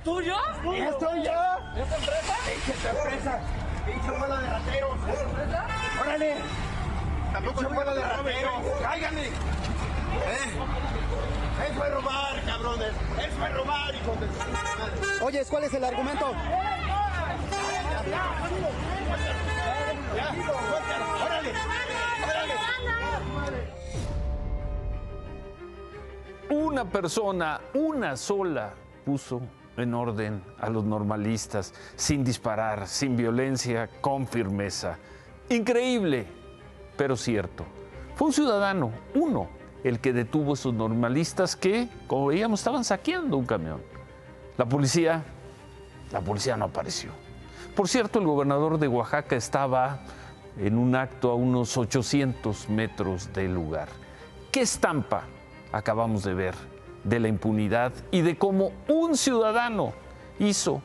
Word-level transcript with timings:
¿Es 0.00 0.04
tuyo? 0.04 0.34
Esto 0.72 1.16
ya. 1.22 1.72
¿Es 1.76 1.88
tu 1.88 1.94
empresa? 1.94 2.34
Pinche 2.46 2.88
empresa. 2.88 3.40
Pinche 3.84 4.10
bola 4.10 4.40
de 4.40 4.48
rateros. 4.48 4.96
¿Es 5.06 5.18
tu 5.18 5.24
empresa? 5.28 5.66
¡Órale! 6.00 6.36
Tampoco 7.34 7.60
es 7.60 7.68
bola 7.74 7.94
de 7.94 8.02
rateros. 8.02 8.62
¡Cáiganle! 8.80 9.26
¿Eh? 9.26 9.30
Eso 11.70 11.84
es 11.84 11.94
robar, 11.94 12.44
cabrones. 12.46 12.92
Eso 13.18 13.46
es 13.46 13.54
robar, 13.54 13.94
hijos 13.94 14.20
de. 14.20 15.24
Oye, 15.24 15.44
¿cuál 15.44 15.64
es 15.64 15.74
el 15.74 15.84
argumento? 15.84 16.32
Una 26.48 26.84
persona, 26.86 27.60
una 27.74 28.16
sola, 28.16 28.72
puso 29.04 29.42
en 29.76 29.94
orden 29.94 30.42
a 30.58 30.68
los 30.70 30.84
normalistas, 30.84 31.74
sin 31.96 32.24
disparar, 32.24 32.86
sin 32.86 33.16
violencia, 33.16 33.88
con 34.00 34.26
firmeza. 34.26 34.98
Increíble, 35.48 36.26
pero 36.96 37.16
cierto. 37.16 37.64
Fue 38.16 38.28
un 38.28 38.32
ciudadano, 38.32 38.92
uno, 39.14 39.48
el 39.84 40.00
que 40.00 40.12
detuvo 40.12 40.52
a 40.52 40.54
esos 40.54 40.74
normalistas 40.74 41.56
que, 41.56 41.88
como 42.06 42.26
veíamos, 42.26 42.60
estaban 42.60 42.84
saqueando 42.84 43.36
un 43.36 43.46
camión. 43.46 43.80
La 44.58 44.66
policía, 44.66 45.22
la 46.12 46.20
policía 46.20 46.56
no 46.56 46.66
apareció. 46.66 47.10
Por 47.74 47.88
cierto, 47.88 48.18
el 48.18 48.26
gobernador 48.26 48.78
de 48.78 48.88
Oaxaca 48.88 49.36
estaba 49.36 50.00
en 50.58 50.76
un 50.76 50.94
acto 50.94 51.30
a 51.30 51.34
unos 51.34 51.76
800 51.76 52.68
metros 52.68 53.32
del 53.32 53.54
lugar. 53.54 53.88
¿Qué 54.52 54.60
estampa 54.60 55.22
acabamos 55.72 56.24
de 56.24 56.34
ver 56.34 56.54
de 57.04 57.20
la 57.20 57.28
impunidad 57.28 57.92
y 58.10 58.22
de 58.22 58.36
cómo 58.36 58.72
un 58.88 59.16
ciudadano 59.16 59.92
hizo 60.38 60.82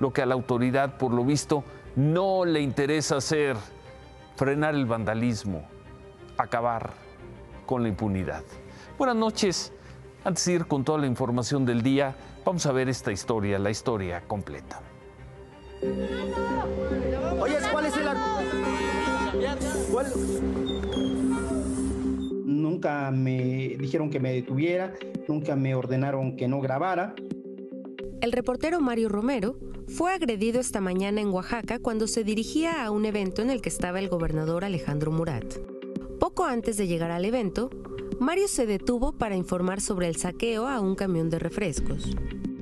lo 0.00 0.12
que 0.12 0.22
a 0.22 0.26
la 0.26 0.34
autoridad, 0.34 0.98
por 0.98 1.12
lo 1.12 1.24
visto, 1.24 1.64
no 1.96 2.44
le 2.44 2.60
interesa 2.60 3.16
hacer, 3.16 3.56
frenar 4.36 4.74
el 4.74 4.86
vandalismo, 4.86 5.66
acabar 6.36 6.90
con 7.64 7.82
la 7.82 7.88
impunidad. 7.88 8.44
Buenas 8.98 9.16
noches. 9.16 9.72
Antes 10.24 10.44
de 10.46 10.52
ir 10.54 10.66
con 10.66 10.84
toda 10.84 10.98
la 10.98 11.06
información 11.06 11.64
del 11.64 11.82
día, 11.82 12.14
vamos 12.44 12.66
a 12.66 12.72
ver 12.72 12.88
esta 12.88 13.12
historia, 13.12 13.58
la 13.58 13.70
historia 13.70 14.22
completa. 14.26 14.80
Oye, 17.40 17.56
¿cuál 17.70 17.86
es 17.86 17.96
el? 17.96 18.08
¿Cuál? 19.92 20.65
Nunca 22.76 23.10
me 23.10 23.74
dijeron 23.78 24.10
que 24.10 24.20
me 24.20 24.34
detuviera, 24.34 24.92
nunca 25.26 25.56
me 25.56 25.74
ordenaron 25.74 26.36
que 26.36 26.46
no 26.46 26.60
grabara. 26.60 27.14
El 28.20 28.32
reportero 28.32 28.82
Mario 28.82 29.08
Romero 29.08 29.58
fue 29.88 30.12
agredido 30.12 30.60
esta 30.60 30.82
mañana 30.82 31.22
en 31.22 31.28
Oaxaca 31.28 31.78
cuando 31.78 32.06
se 32.06 32.22
dirigía 32.22 32.84
a 32.84 32.90
un 32.90 33.06
evento 33.06 33.40
en 33.40 33.48
el 33.48 33.62
que 33.62 33.70
estaba 33.70 33.98
el 33.98 34.10
gobernador 34.10 34.62
Alejandro 34.62 35.10
Murat. 35.10 35.54
Poco 36.20 36.44
antes 36.44 36.76
de 36.76 36.86
llegar 36.86 37.10
al 37.10 37.24
evento, 37.24 37.70
Mario 38.20 38.46
se 38.46 38.66
detuvo 38.66 39.12
para 39.12 39.36
informar 39.36 39.80
sobre 39.80 40.08
el 40.08 40.16
saqueo 40.16 40.68
a 40.68 40.78
un 40.78 40.96
camión 40.96 41.30
de 41.30 41.38
refrescos. 41.38 42.14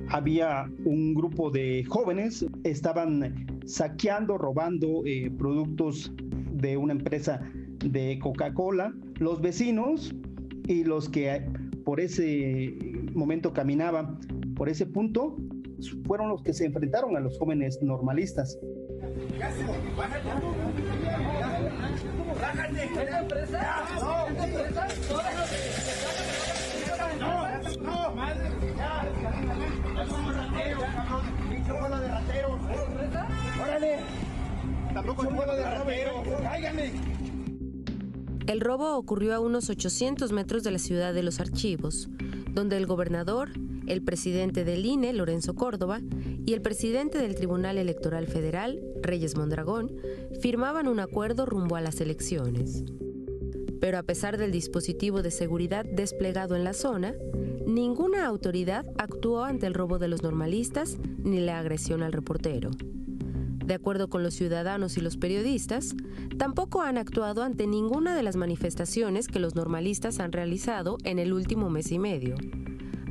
Había 0.07 0.71
un 0.85 1.13
grupo 1.13 1.51
de 1.51 1.83
jóvenes, 1.89 2.45
estaban 2.63 3.59
saqueando, 3.65 4.37
robando 4.37 5.01
eh, 5.05 5.29
productos 5.37 6.13
de 6.53 6.77
una 6.77 6.93
empresa 6.93 7.41
de 7.79 8.17
Coca-Cola. 8.17 8.93
Los 9.19 9.41
vecinos 9.41 10.13
y 10.67 10.83
los 10.83 11.09
que 11.09 11.41
por 11.85 11.99
ese 11.99 12.75
momento 13.13 13.53
caminaban 13.53 14.19
por 14.55 14.69
ese 14.69 14.85
punto 14.85 15.37
fueron 16.05 16.29
los 16.29 16.41
que 16.41 16.53
se 16.53 16.65
enfrentaron 16.65 17.15
a 17.15 17.19
los 17.19 17.37
jóvenes 17.37 17.81
normalistas. 17.81 18.57
Tampoco 34.93 35.23
es 35.23 35.35
bola 35.35 35.55
de 35.55 35.63
rateros. 35.63 36.27
¡Cáiganle! 36.41 37.14
El 38.47 38.61
robo 38.61 38.95
ocurrió 38.95 39.33
a 39.33 39.39
unos 39.39 39.71
800 39.71 40.31
metros 40.31 40.63
de 40.63 40.69
la 40.69 40.77
ciudad 40.77 41.15
de 41.15 41.23
los 41.23 41.39
archivos, 41.39 42.09
donde 42.53 42.77
el 42.77 42.85
gobernador, 42.85 43.49
el 43.87 44.03
presidente 44.03 44.63
del 44.63 44.85
INE, 44.85 45.13
Lorenzo 45.13 45.55
Córdoba, 45.55 45.99
y 46.45 46.53
el 46.53 46.61
presidente 46.61 47.17
del 47.17 47.33
Tribunal 47.33 47.79
Electoral 47.79 48.27
Federal, 48.27 48.79
Reyes 49.01 49.35
Mondragón, 49.35 49.91
firmaban 50.41 50.87
un 50.87 50.99
acuerdo 50.99 51.47
rumbo 51.47 51.75
a 51.75 51.81
las 51.81 51.99
elecciones. 52.01 52.83
Pero 53.81 53.97
a 53.97 54.03
pesar 54.03 54.37
del 54.37 54.51
dispositivo 54.51 55.23
de 55.23 55.31
seguridad 55.31 55.83
desplegado 55.83 56.55
en 56.55 56.63
la 56.63 56.73
zona, 56.73 57.15
ninguna 57.65 58.27
autoridad 58.27 58.85
actuó 58.99 59.43
ante 59.43 59.65
el 59.65 59.73
robo 59.73 59.97
de 59.97 60.07
los 60.07 60.21
normalistas 60.21 60.97
ni 61.23 61.39
la 61.39 61.57
agresión 61.57 62.03
al 62.03 62.13
reportero. 62.13 62.69
De 63.65 63.73
acuerdo 63.73 64.09
con 64.09 64.21
los 64.21 64.35
ciudadanos 64.35 64.95
y 64.97 65.01
los 65.01 65.17
periodistas, 65.17 65.95
tampoco 66.37 66.83
han 66.83 66.99
actuado 66.99 67.41
ante 67.41 67.65
ninguna 67.65 68.15
de 68.15 68.21
las 68.21 68.35
manifestaciones 68.35 69.27
que 69.27 69.39
los 69.39 69.55
normalistas 69.55 70.19
han 70.19 70.31
realizado 70.31 70.97
en 71.03 71.17
el 71.17 71.33
último 71.33 71.71
mes 71.71 71.91
y 71.91 71.97
medio. 71.97 72.35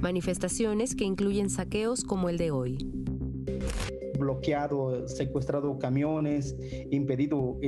Manifestaciones 0.00 0.94
que 0.94 1.04
incluyen 1.04 1.50
saqueos 1.50 2.04
como 2.04 2.28
el 2.28 2.38
de 2.38 2.52
hoy. 2.52 2.78
bloqueado, 4.16 5.08
secuestrado 5.08 5.76
camiones, 5.78 6.56
impedido 6.92 7.58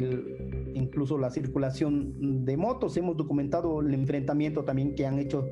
incluso 0.74 1.18
la 1.18 1.30
circulación 1.30 2.44
de 2.44 2.56
motos. 2.56 2.96
Hemos 2.96 3.16
documentado 3.16 3.80
el 3.80 3.92
enfrentamiento 3.94 4.62
también 4.64 4.94
que 4.94 5.06
han 5.06 5.18
hecho 5.18 5.48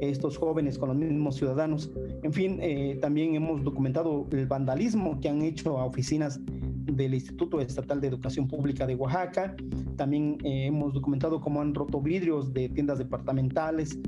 estos 0.00 0.38
jóvenes 0.38 0.78
con 0.78 0.90
los 0.90 0.96
mismos 0.96 1.34
ciudadanos. 1.34 1.90
En 2.22 2.32
fin, 2.32 2.58
eh, 2.62 2.96
también 3.00 3.34
hemos 3.34 3.64
documentado 3.64 4.26
el 4.30 4.46
vandalismo 4.46 5.20
que 5.20 5.28
han 5.28 5.42
hecho 5.42 5.78
a 5.78 5.84
oficinas 5.84 6.40
del 6.86 7.14
Instituto 7.14 7.60
Estatal 7.60 8.00
de 8.00 8.08
Educación 8.08 8.48
Pública 8.48 8.86
de 8.86 8.94
Oaxaca. 8.94 9.54
También 9.96 10.38
eh, 10.44 10.66
hemos 10.66 10.94
documentado 10.94 11.40
cómo 11.40 11.60
han 11.60 11.74
roto 11.74 12.00
vidrios 12.00 12.52
de 12.52 12.68
tiendas 12.68 12.98
departamentales, 12.98 13.98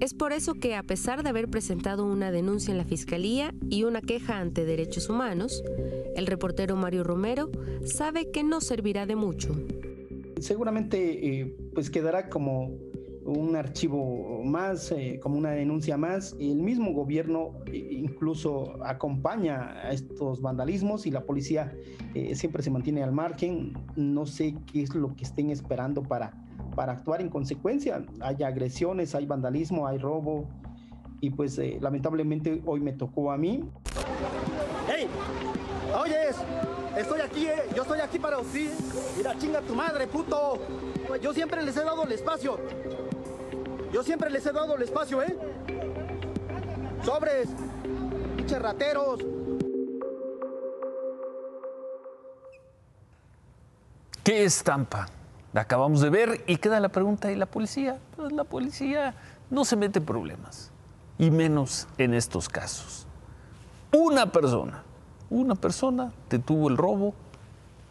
Es 0.00 0.14
por 0.14 0.32
eso 0.32 0.54
que, 0.54 0.74
a 0.76 0.82
pesar 0.82 1.22
de 1.22 1.28
haber 1.28 1.48
presentado 1.48 2.06
una 2.06 2.30
denuncia 2.32 2.72
en 2.72 2.78
la 2.78 2.84
Fiscalía 2.84 3.54
y 3.68 3.84
una 3.84 4.00
queja 4.00 4.38
ante 4.40 4.64
Derechos 4.64 5.10
Humanos, 5.10 5.62
el 6.16 6.26
reportero 6.26 6.74
Mario 6.74 7.04
Romero 7.04 7.50
sabe 7.84 8.30
que 8.30 8.42
no 8.42 8.62
servirá 8.62 9.04
de 9.04 9.16
mucho. 9.16 9.54
seguramente 10.40 11.40
eh, 11.40 11.54
pues 11.74 11.90
quedará 11.90 12.30
como 12.30 12.70
un 13.38 13.56
archivo 13.56 14.42
más, 14.44 14.90
eh, 14.92 15.20
como 15.22 15.38
una 15.38 15.50
denuncia 15.50 15.96
más. 15.96 16.34
El 16.40 16.56
mismo 16.56 16.92
gobierno 16.92 17.52
eh, 17.66 17.88
incluso 17.92 18.82
acompaña 18.84 19.72
a 19.82 19.92
estos 19.92 20.40
vandalismos 20.40 21.06
y 21.06 21.10
la 21.10 21.22
policía 21.22 21.72
eh, 22.14 22.34
siempre 22.34 22.62
se 22.62 22.70
mantiene 22.70 23.02
al 23.02 23.12
margen. 23.12 23.74
No 23.96 24.26
sé 24.26 24.54
qué 24.72 24.82
es 24.82 24.94
lo 24.94 25.14
que 25.14 25.24
estén 25.24 25.50
esperando 25.50 26.02
para, 26.02 26.32
para 26.74 26.92
actuar 26.92 27.20
en 27.20 27.28
consecuencia. 27.28 28.04
Hay 28.20 28.42
agresiones, 28.42 29.14
hay 29.14 29.26
vandalismo, 29.26 29.86
hay 29.86 29.98
robo 29.98 30.48
y 31.20 31.30
pues 31.30 31.60
lamentablemente 31.80 32.62
hoy 32.64 32.80
me 32.80 32.92
tocó 32.92 33.30
a 33.30 33.36
mí. 33.36 33.62
¡Ey! 34.88 35.06
¡Oyes! 36.02 36.36
Estoy 36.96 37.20
aquí, 37.20 37.46
eh. 37.46 37.62
Yo 37.76 37.82
estoy 37.82 38.00
aquí 38.00 38.18
para 38.18 38.38
usted. 38.38 38.70
Mira, 39.16 39.36
chinga 39.38 39.60
tu 39.60 39.74
madre, 39.74 40.06
puto. 40.06 40.58
Yo 41.22 41.32
siempre 41.32 41.62
les 41.62 41.76
he 41.76 41.84
dado 41.84 42.02
el 42.04 42.12
espacio. 42.12 42.58
Yo 43.92 44.02
siempre 44.02 44.30
les 44.30 44.46
he 44.46 44.52
dado 44.52 44.76
el 44.76 44.82
espacio, 44.82 45.22
¿eh? 45.22 45.36
Sobres. 47.04 47.48
Pinches. 48.36 48.62
¿Qué 54.22 54.44
estampa? 54.44 55.08
La 55.52 55.62
acabamos 55.62 56.00
de 56.00 56.10
ver 56.10 56.44
y 56.46 56.58
queda 56.58 56.78
la 56.78 56.90
pregunta, 56.90 57.32
¿y 57.32 57.36
la 57.36 57.46
policía? 57.46 57.98
Pues 58.16 58.32
la 58.32 58.44
policía 58.44 59.14
no 59.50 59.64
se 59.64 59.74
mete 59.74 59.98
en 59.98 60.04
problemas, 60.04 60.70
y 61.18 61.30
menos 61.30 61.88
en 61.98 62.14
estos 62.14 62.48
casos. 62.48 63.06
Una 63.92 64.30
persona, 64.30 64.84
una 65.30 65.56
persona 65.56 66.12
detuvo 66.28 66.68
el 66.68 66.76
robo 66.76 67.14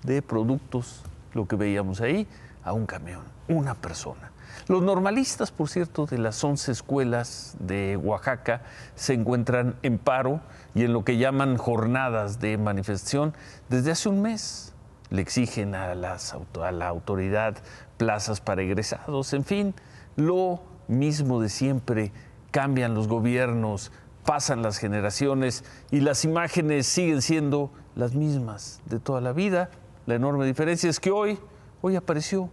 de 0.03 0.21
productos, 0.21 1.01
lo 1.33 1.45
que 1.45 1.57
veíamos 1.57 1.99
ahí, 1.99 2.25
a 2.63 2.71
un 2.71 2.85
camión, 2.85 3.23
una 3.49 3.75
persona. 3.75 4.31
Los 4.67 4.83
normalistas, 4.83 5.51
por 5.51 5.69
cierto, 5.69 6.05
de 6.05 6.17
las 6.17 6.43
11 6.43 6.71
escuelas 6.71 7.55
de 7.59 7.97
Oaxaca 7.97 8.61
se 8.95 9.13
encuentran 9.13 9.75
en 9.81 9.97
paro 9.97 10.41
y 10.75 10.83
en 10.83 10.93
lo 10.93 11.03
que 11.03 11.17
llaman 11.17 11.57
jornadas 11.57 12.39
de 12.39 12.57
manifestación 12.57 13.33
desde 13.69 13.91
hace 13.91 14.09
un 14.09 14.21
mes. 14.21 14.73
Le 15.09 15.21
exigen 15.21 15.73
a, 15.73 15.95
la 15.95 16.87
autoridad 16.87 17.57
plazas 17.97 18.41
para 18.41 18.61
egresados, 18.61 19.33
en 19.33 19.43
fin, 19.43 19.73
lo 20.15 20.61
mismo 20.87 21.41
de 21.41 21.49
siempre. 21.49 22.11
Cambian 22.51 22.93
los 22.93 23.07
gobiernos, 23.07 23.91
pasan 24.25 24.61
las 24.61 24.77
generaciones 24.77 25.63
y 25.91 26.01
las 26.01 26.25
imágenes 26.25 26.85
siguen 26.87 27.21
siendo 27.21 27.71
las 27.95 28.13
mismas 28.13 28.81
de 28.85 28.99
toda 28.99 29.21
la 29.21 29.33
vida. 29.33 29.69
La 30.05 30.15
enorme 30.15 30.45
diferencia 30.45 30.89
es 30.89 30.99
que 30.99 31.11
hoy, 31.11 31.39
hoy 31.81 31.95
apareció 31.95 32.49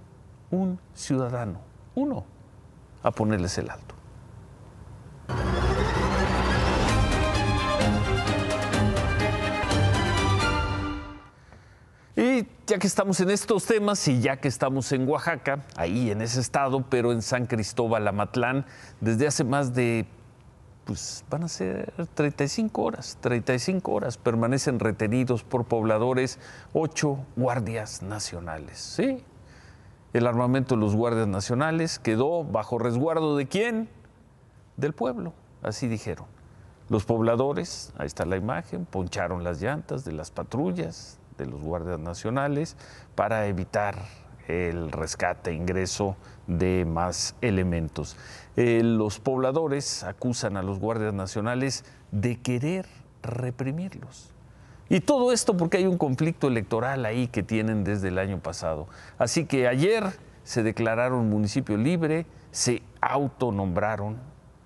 un 0.50 0.78
ciudadano, 0.94 1.60
uno, 1.96 2.24
a 3.02 3.10
ponerles 3.10 3.58
el 3.58 3.70
alto. 3.70 3.94
Y 12.14 12.46
ya 12.66 12.78
que 12.78 12.86
estamos 12.86 13.20
en 13.20 13.30
estos 13.30 13.66
temas 13.66 14.06
y 14.08 14.20
ya 14.20 14.38
que 14.38 14.48
estamos 14.48 14.90
en 14.92 15.06
Oaxaca, 15.08 15.64
ahí 15.76 16.10
en 16.10 16.22
ese 16.22 16.40
estado, 16.40 16.84
pero 16.88 17.12
en 17.12 17.20
San 17.20 17.46
Cristóbal 17.46 18.08
Amatlán, 18.08 18.64
desde 19.00 19.26
hace 19.26 19.44
más 19.44 19.74
de, 19.74 20.06
pues 20.84 21.24
van 21.28 21.44
a 21.44 21.48
ser 21.48 21.92
35 22.14 22.82
horas, 22.82 23.18
35 23.20 23.92
horas, 23.92 24.16
permanecen 24.16 24.80
retenidos 24.80 25.44
por 25.44 25.64
pobladores 25.64 26.38
ocho 26.72 27.18
guardias 27.36 28.02
nacionales. 28.02 28.78
Sí, 28.78 29.22
el 30.16 30.26
armamento 30.26 30.74
de 30.74 30.80
los 30.80 30.96
guardias 30.96 31.28
nacionales 31.28 31.98
quedó 31.98 32.42
bajo 32.42 32.78
resguardo 32.78 33.36
de 33.36 33.46
quién? 33.46 33.88
Del 34.76 34.92
pueblo, 34.92 35.32
así 35.62 35.88
dijeron. 35.88 36.26
Los 36.88 37.04
pobladores, 37.04 37.92
ahí 37.98 38.06
está 38.06 38.24
la 38.24 38.36
imagen, 38.36 38.86
poncharon 38.86 39.44
las 39.44 39.60
llantas 39.60 40.04
de 40.04 40.12
las 40.12 40.30
patrullas 40.30 41.18
de 41.36 41.46
los 41.46 41.60
guardias 41.60 41.98
nacionales 41.98 42.76
para 43.14 43.46
evitar 43.46 43.96
el 44.48 44.92
rescate, 44.92 45.52
ingreso 45.52 46.16
de 46.46 46.84
más 46.86 47.34
elementos. 47.40 48.16
Eh, 48.56 48.82
los 48.82 49.18
pobladores 49.18 50.04
acusan 50.04 50.56
a 50.56 50.62
los 50.62 50.78
guardias 50.78 51.12
nacionales 51.12 51.84
de 52.12 52.40
querer 52.40 52.86
reprimirlos. 53.22 54.35
Y 54.88 55.00
todo 55.00 55.32
esto 55.32 55.56
porque 55.56 55.78
hay 55.78 55.86
un 55.86 55.98
conflicto 55.98 56.46
electoral 56.46 57.04
ahí 57.06 57.26
que 57.26 57.42
tienen 57.42 57.82
desde 57.82 58.08
el 58.08 58.18
año 58.18 58.38
pasado. 58.38 58.86
Así 59.18 59.46
que 59.46 59.66
ayer 59.66 60.04
se 60.44 60.62
declararon 60.62 61.28
municipio 61.28 61.76
libre, 61.76 62.26
se 62.52 62.82
autonombraron 63.00 64.16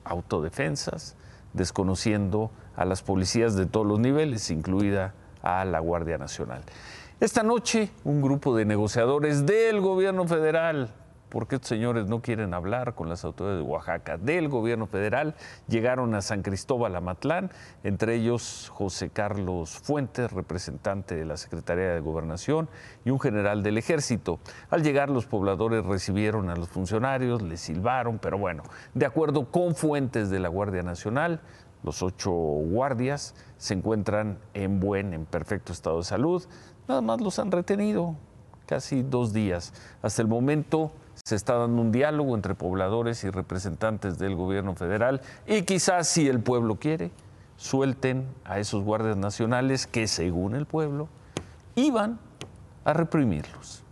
autodefensas, 0.05 1.17
desconociendo 1.55 2.51
a 2.77 2.85
las 2.85 3.03
policías 3.03 3.57
de 3.57 3.67
todos 3.67 3.87
los 3.87 3.99
niveles, 3.99 4.51
incluida 4.51 5.15
a 5.43 5.65
la 5.65 5.81
Guardia 5.81 6.19
Nacional. 6.19 6.63
Esta 7.19 7.43
noche, 7.43 7.91
un 8.05 8.21
grupo 8.21 8.55
de 8.55 8.65
negociadores 8.65 9.47
del 9.47 9.81
gobierno 9.81 10.27
federal 10.27 10.91
porque 11.31 11.57
estos 11.57 11.69
señores 11.69 12.07
no 12.07 12.21
quieren 12.21 12.53
hablar 12.53 12.95
con 12.95 13.09
las 13.09 13.25
autoridades 13.25 13.65
de 13.65 13.71
Oaxaca, 13.71 14.19
del 14.19 14.49
gobierno 14.49 14.87
federal, 14.87 15.35
llegaron 15.69 16.15
a 16.15 16.21
San 16.21 16.43
Cristóbal 16.43 16.97
Amatlán, 16.97 17.51
entre 17.85 18.17
ellos 18.17 18.71
José 18.75 19.11
Carlos 19.11 19.79
Fuentes, 19.79 20.33
representante 20.33 21.15
de 21.15 21.25
la 21.25 21.37
Secretaría 21.37 21.95
de 21.95 22.01
Gobernación, 22.01 22.69
y 23.05 23.11
un 23.11 23.21
general 23.21 23.63
del 23.63 23.79
ejército. 23.79 24.41
Al 24.69 24.83
llegar 24.83 25.09
los 25.09 25.27
pobladores 25.27 25.85
recibieron 25.87 26.51
a 26.51 26.57
los 26.57 26.69
funcionarios, 26.69 27.43
les 27.43 27.61
silbaron, 27.61 28.19
pero 28.19 28.37
bueno, 28.37 28.65
de 28.95 29.07
acuerdo 29.07 29.51
con 29.51 29.75
fuentes 29.75 30.31
de 30.31 30.41
la 30.41 30.49
Guardia 30.49 30.83
Nacional, 30.83 31.41
los 31.83 32.03
ocho 32.03 32.31
guardias 32.31 33.35
se 33.57 33.75
encuentran 33.75 34.39
en 34.53 34.81
buen, 34.81 35.15
en 35.15 35.25
perfecto 35.25 35.73
estado 35.73 35.99
de 35.99 36.05
salud. 36.05 36.45
Nada 36.89 37.01
más 37.01 37.21
los 37.21 37.39
han 37.39 37.51
retenido 37.51 38.17
casi 38.67 39.03
dos 39.03 39.33
días. 39.33 39.73
Hasta 40.03 40.23
el 40.23 40.29
momento 40.29 40.93
se 41.31 41.37
está 41.37 41.55
dando 41.55 41.81
un 41.81 41.93
diálogo 41.93 42.35
entre 42.35 42.57
pobladores 42.57 43.23
y 43.23 43.31
representantes 43.31 44.19
del 44.19 44.35
gobierno 44.35 44.75
federal 44.75 45.21
y 45.47 45.63
quizás 45.63 46.09
si 46.09 46.27
el 46.27 46.41
pueblo 46.41 46.81
quiere, 46.81 47.13
suelten 47.57 48.27
a 48.45 48.59
esos 48.59 48.83
guardias 48.83 49.17
nacionales 49.17 49.87
que 49.87 50.09
según 50.09 50.57
el 50.57 50.67
pueblo 50.67 51.09
iban 51.77 52.19
a 52.85 52.95
reprimirlos. 52.95 53.85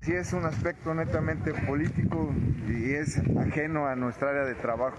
Sí 0.00 0.14
es 0.14 0.32
un 0.32 0.44
aspecto 0.44 0.94
netamente 0.94 1.52
político 1.52 2.34
y 2.66 2.94
es 2.94 3.18
ajeno 3.38 3.86
a 3.86 3.96
nuestra 3.96 4.30
área 4.30 4.44
de 4.44 4.54
trabajo. 4.54 4.98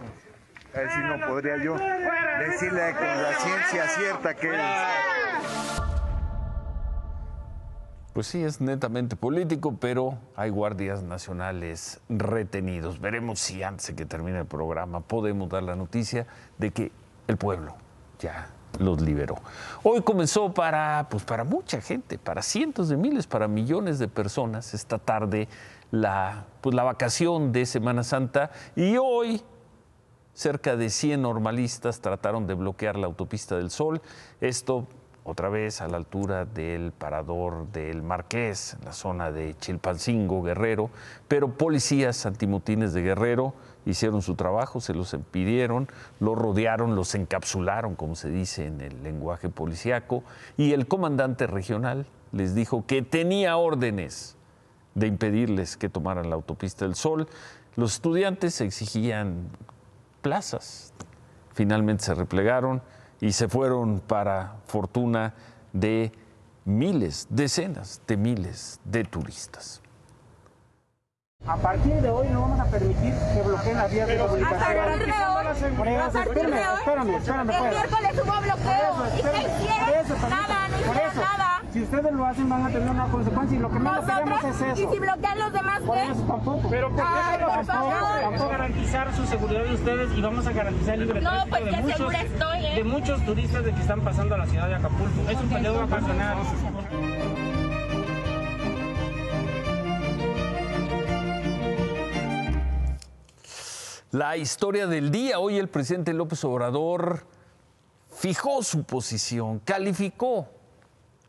Así 0.74 1.00
no 1.02 1.28
podría 1.28 1.58
yo 1.58 1.76
decirle 1.76 2.94
con 2.96 3.08
la 3.08 3.34
ciencia 3.34 3.88
cierta 3.88 4.34
que 4.36 4.50
es. 4.50 5.69
Pues 8.14 8.26
sí, 8.26 8.44
es 8.44 8.60
netamente 8.60 9.16
político, 9.16 9.78
pero 9.80 10.18
hay 10.36 10.50
guardias 10.50 11.04
nacionales 11.04 12.02
retenidos. 12.10 13.00
Veremos 13.00 13.40
si 13.40 13.62
antes 13.62 13.88
de 13.88 13.96
que 13.96 14.06
termine 14.06 14.40
el 14.40 14.46
programa 14.46 15.02
podemos 15.02 15.48
dar 15.50 15.64
la 15.64 15.76
noticia 15.76 16.26
de 16.58 16.72
que 16.72 16.92
el 17.28 17.38
pueblo 17.38 17.76
ya 18.20 18.50
los 18.80 19.02
liberó. 19.02 19.36
Hoy 19.84 20.02
comenzó 20.02 20.54
para, 20.54 21.08
pues 21.10 21.24
para 21.24 21.44
mucha 21.44 21.82
gente, 21.82 22.18
para 22.18 22.42
cientos 22.42 22.90
de 22.90 22.98
miles, 22.98 23.28
para 23.28 23.48
millones 23.48 24.00
de 24.00 24.08
personas 24.08 24.74
esta 24.74 24.98
tarde 24.98 25.48
la, 25.92 26.46
pues 26.62 26.76
la 26.76 26.84
vacación 26.84 27.52
de 27.52 27.66
Semana 27.66 28.04
Santa 28.04 28.52
y 28.76 28.98
hoy 28.98 29.42
cerca 30.34 30.76
de 30.76 30.90
100 30.90 31.22
normalistas 31.22 32.00
trataron 32.00 32.48
de 32.48 32.54
bloquear 32.54 32.96
la 32.98 33.08
autopista 33.08 33.58
del 33.58 33.70
Sol. 33.70 34.02
Esto 34.40 34.88
otra 35.30 35.50
vez 35.50 35.82
a 35.82 35.88
la 35.88 35.98
altura 35.98 36.46
del 36.46 36.92
parador 36.92 37.68
del 37.72 38.02
Marqués, 38.02 38.76
en 38.80 38.86
la 38.86 38.94
zona 38.94 39.32
de 39.32 39.56
Chilpancingo, 39.58 40.42
Guerrero, 40.42 40.90
pero 41.28 41.58
policías 41.58 42.26
antimotines 42.26 42.94
de 42.94 43.04
Guerrero 43.04 43.54
hicieron 43.86 44.22
su 44.22 44.36
trabajo, 44.36 44.82
se 44.82 44.94
los 44.94 45.14
impidieron, 45.14 45.88
los 46.20 46.38
rodearon, 46.38 46.96
los 46.96 47.16
encapsularon, 47.16 47.96
como 47.96 48.16
se 48.16 48.30
dice 48.30 48.66
en 48.66 48.82
el 48.82 49.04
lenguaje 49.04 49.50
policíaco, 49.50 50.24
y 50.58 50.74
el 50.74 50.88
comandante 50.88 51.48
regional 51.48 52.06
les 52.32 52.56
dijo 52.56 52.86
que 52.86 53.02
tenía 53.02 53.58
órdenes 53.58 54.36
de 54.96 55.08
impedirles 55.08 55.78
que 55.78 55.90
tomaran 55.90 56.30
la 56.30 56.36
autopista 56.36 56.86
del 56.86 56.96
Sol. 56.96 57.28
Los 57.76 57.94
estudiantes 57.94 58.60
exigían 58.62 59.50
plazas, 60.22 60.94
finalmente 61.54 62.04
se 62.04 62.14
replegaron 62.14 62.82
y 63.22 63.32
se 63.32 63.48
fueron 63.48 64.00
para 64.00 64.56
fortuna 64.66 65.34
de 65.74 66.12
miles, 66.66 67.28
decenas 67.30 68.02
de 68.08 68.18
miles 68.18 68.80
de 68.86 69.04
turistas. 69.04 69.82
A 71.48 71.56
partir 71.56 71.94
de 72.02 72.10
hoy 72.10 72.28
no 72.30 72.42
vamos 72.42 72.60
a 72.60 72.66
permitir 72.66 73.14
que 73.34 73.42
bloqueen 73.42 73.78
las 73.78 73.92
vías 73.92 74.08
de 74.08 74.18
comunicación. 74.18 74.62
A 74.62 74.86
partir 74.86 75.06
de 75.06 75.14
hoy, 75.14 75.96
a 75.96 76.10
partir 76.10 76.34
de 76.34 76.42
espérame, 76.42 76.70
hoy, 76.70 76.80
espérame, 76.80 77.16
espérame, 77.16 77.50
el 77.50 77.58
pues. 77.58 77.72
miércoles 77.72 78.12
hubo 78.14 78.42
bloqueo. 78.42 78.96
Por 78.96 79.08
eso, 79.08 79.18
¿Y 79.18 79.22
qué 79.22 79.28
espérame. 79.28 79.44
Por 79.44 80.16
hicieron? 80.16 80.30
Nada, 80.30 80.68
no 80.68 80.78
hicieron 80.78 81.16
nada. 81.16 81.49
Si 81.74 81.84
ustedes 81.84 82.12
lo 82.14 82.26
hacen 82.26 82.50
van 82.50 82.64
a 82.66 82.70
tener 82.70 82.90
una 82.90 83.06
consecuencia 83.10 83.56
y 83.58 83.60
lo 83.60 83.70
que 83.70 83.78
menos 83.80 84.04
queremos 84.04 84.40
es 84.40 84.44
Nosotros, 84.46 84.72
eso. 84.80 84.90
y 84.90 84.94
si 84.94 85.00
bloquean 85.00 85.40
los 85.40 85.54
demás, 85.54 85.82
Por 85.82 85.96
¿qué? 85.98 86.04
eso 86.12 86.22
tampoco. 86.24 86.70
Pero 86.70 86.92
Ay, 87.00 87.40
por 87.46 87.66
favor. 87.66 87.94
Vamos 88.24 88.42
a 88.42 88.48
garantizar 88.48 89.16
su 89.16 89.26
seguridad 89.28 89.64
de 89.66 89.74
ustedes 89.76 90.18
y 90.18 90.22
vamos 90.22 90.48
a 90.48 90.52
garantizar 90.52 90.94
el 90.96 91.02
libre 91.02 91.22
No, 91.22 91.30
tránsito 91.30 91.50
pues 91.52 91.66
de 91.66 91.70
que 91.72 91.82
muchos, 91.82 91.98
segura 91.98 92.22
estoy, 92.22 92.66
¿eh? 92.66 92.76
de 92.76 92.84
muchos 92.84 93.26
turistas 93.26 93.64
de 93.66 93.74
que 93.74 93.82
están 93.82 94.02
pasando 94.02 94.34
a 94.36 94.38
la 94.40 94.48
ciudad 94.48 94.68
de 94.68 94.76
Acapulco. 94.76 95.30
Es 95.30 95.38
un 95.38 95.50
periodo 95.50 95.88
vacacional. 95.88 96.38
La 104.12 104.38
historia 104.38 104.88
del 104.88 105.12
día. 105.12 105.40
Hoy 105.40 105.58
el 105.58 105.68
presidente 105.70 106.14
López 106.14 106.44
Obrador 106.44 107.26
fijó 108.12 108.64
su 108.64 108.84
posición, 108.84 109.60
calificó 109.60 110.48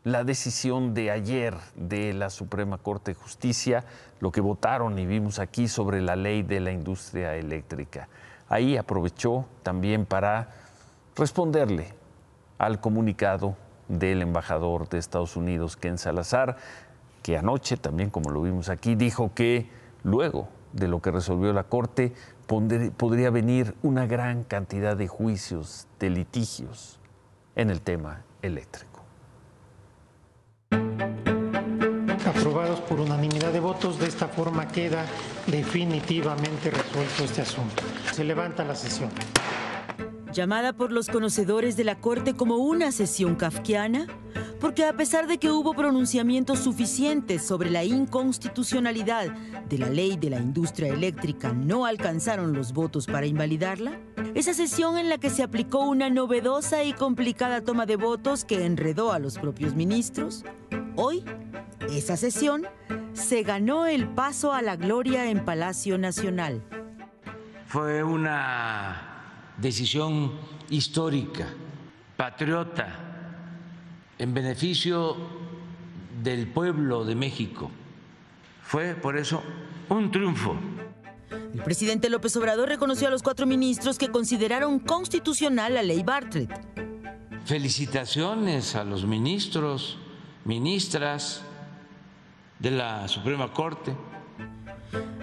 la 0.03 0.23
decisión 0.23 0.93
de 0.93 1.11
ayer 1.11 1.55
de 1.75 2.13
la 2.13 2.29
Suprema 2.29 2.79
Corte 2.79 3.11
de 3.11 3.15
Justicia, 3.15 3.83
lo 4.19 4.31
que 4.31 4.41
votaron 4.41 4.97
y 4.97 5.05
vimos 5.05 5.37
aquí 5.37 5.67
sobre 5.67 6.01
la 6.01 6.15
ley 6.15 6.41
de 6.41 6.59
la 6.59 6.71
industria 6.71 7.35
eléctrica. 7.35 8.09
Ahí 8.49 8.77
aprovechó 8.77 9.45
también 9.61 10.05
para 10.05 10.49
responderle 11.15 11.93
al 12.57 12.79
comunicado 12.79 13.55
del 13.87 14.21
embajador 14.23 14.89
de 14.89 14.97
Estados 14.97 15.35
Unidos, 15.35 15.77
Ken 15.77 15.97
Salazar, 15.97 16.57
que 17.21 17.37
anoche, 17.37 17.77
también 17.77 18.09
como 18.09 18.31
lo 18.31 18.41
vimos 18.41 18.69
aquí, 18.69 18.95
dijo 18.95 19.31
que 19.35 19.69
luego 20.03 20.49
de 20.73 20.87
lo 20.87 21.01
que 21.01 21.11
resolvió 21.11 21.53
la 21.53 21.65
Corte, 21.65 22.13
podría 22.47 23.29
venir 23.29 23.75
una 23.83 24.07
gran 24.07 24.43
cantidad 24.43 24.97
de 24.97 25.07
juicios, 25.07 25.87
de 25.99 26.09
litigios 26.09 26.99
en 27.55 27.69
el 27.69 27.81
tema 27.81 28.23
eléctrico. 28.41 28.90
Por 32.91 32.99
unanimidad 32.99 33.53
de 33.53 33.61
votos, 33.61 33.97
de 33.99 34.07
esta 34.07 34.27
forma 34.27 34.67
queda 34.67 35.05
definitivamente 35.47 36.69
resuelto 36.69 37.23
este 37.23 37.41
asunto. 37.41 37.83
Se 38.11 38.25
levanta 38.25 38.65
la 38.65 38.75
sesión. 38.75 39.09
Llamada 40.33 40.73
por 40.73 40.91
los 40.91 41.07
conocedores 41.07 41.77
de 41.77 41.85
la 41.85 42.01
Corte 42.01 42.33
como 42.33 42.57
una 42.57 42.91
sesión 42.91 43.35
kafkiana, 43.35 44.07
porque 44.59 44.83
a 44.83 44.91
pesar 44.91 45.27
de 45.27 45.37
que 45.37 45.49
hubo 45.49 45.73
pronunciamientos 45.73 46.59
suficientes 46.59 47.45
sobre 47.45 47.69
la 47.69 47.85
inconstitucionalidad 47.85 49.31
de 49.69 49.77
la 49.77 49.89
ley 49.89 50.17
de 50.17 50.29
la 50.29 50.39
industria 50.41 50.89
eléctrica, 50.89 51.53
no 51.53 51.85
alcanzaron 51.85 52.51
los 52.51 52.73
votos 52.73 53.05
para 53.05 53.25
invalidarla, 53.25 54.01
esa 54.35 54.53
sesión 54.53 54.97
en 54.97 55.07
la 55.07 55.17
que 55.17 55.29
se 55.29 55.43
aplicó 55.43 55.79
una 55.85 56.09
novedosa 56.09 56.83
y 56.83 56.91
complicada 56.91 57.61
toma 57.61 57.85
de 57.85 57.95
votos 57.95 58.43
que 58.43 58.65
enredó 58.65 59.13
a 59.13 59.19
los 59.19 59.37
propios 59.37 59.75
ministros, 59.75 60.43
hoy, 60.95 61.23
esa 61.89 62.17
sesión 62.17 62.67
se 63.13 63.43
ganó 63.43 63.85
el 63.85 64.07
paso 64.07 64.53
a 64.53 64.61
la 64.61 64.75
gloria 64.75 65.29
en 65.29 65.43
Palacio 65.43 65.97
Nacional. 65.97 66.61
Fue 67.67 68.03
una 68.03 69.53
decisión 69.57 70.33
histórica, 70.69 71.47
patriota, 72.17 73.11
en 74.17 74.33
beneficio 74.33 75.15
del 76.21 76.47
pueblo 76.47 77.05
de 77.05 77.15
México. 77.15 77.71
Fue 78.63 78.95
por 78.95 79.17
eso 79.17 79.41
un 79.89 80.11
triunfo. 80.11 80.55
El 81.53 81.63
presidente 81.63 82.09
López 82.09 82.35
Obrador 82.37 82.69
reconoció 82.69 83.07
a 83.07 83.11
los 83.11 83.23
cuatro 83.23 83.45
ministros 83.45 83.97
que 83.97 84.09
consideraron 84.09 84.79
constitucional 84.79 85.73
la 85.73 85.83
ley 85.83 86.03
Bartlett. 86.03 86.49
Felicitaciones 87.45 88.75
a 88.75 88.83
los 88.83 89.05
ministros, 89.05 89.97
ministras 90.45 91.41
de 92.59 92.71
la 92.71 93.07
Suprema 93.07 93.51
Corte 93.53 93.95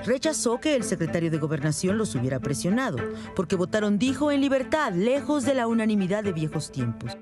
Rechazó 0.05 0.59
que 0.61 0.75
el 0.75 0.85
secretario 0.85 1.31
de 1.31 1.39
Gobernación 1.39 1.99
los 1.99 2.15
hubiera 2.15 2.41
presionado, 2.41 2.99
porque 3.37 3.57
votaron, 3.57 3.99
dijo, 3.99 4.31
en 4.31 4.41
libertad, 4.41 4.93
lejos 4.93 5.45
de 5.45 5.55
la 5.55 5.67
unanimidad 5.67 6.25
de 6.25 6.33
viejos 6.33 6.73
tiempos. 6.73 7.17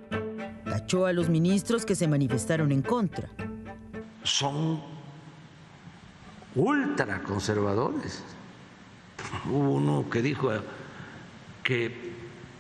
Tachó 0.65 1.07
a 1.07 1.13
los 1.13 1.29
ministros 1.29 1.85
que 1.85 1.95
se 1.95 2.07
manifestaron 2.07 2.71
en 2.71 2.83
contra. 2.83 3.29
Son 4.23 4.81
ultraconservadores. 6.55 8.23
Hubo 9.51 9.71
uno 9.71 10.09
que 10.11 10.23
dijo 10.23 10.51
que 11.63 12.13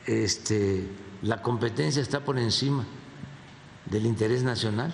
este, 0.06 0.88
la 1.22 1.42
competencia 1.42 2.02
está 2.02 2.20
por 2.20 2.38
encima 2.38 2.84
del 3.84 4.06
interés 4.06 4.42
nacional. 4.42 4.92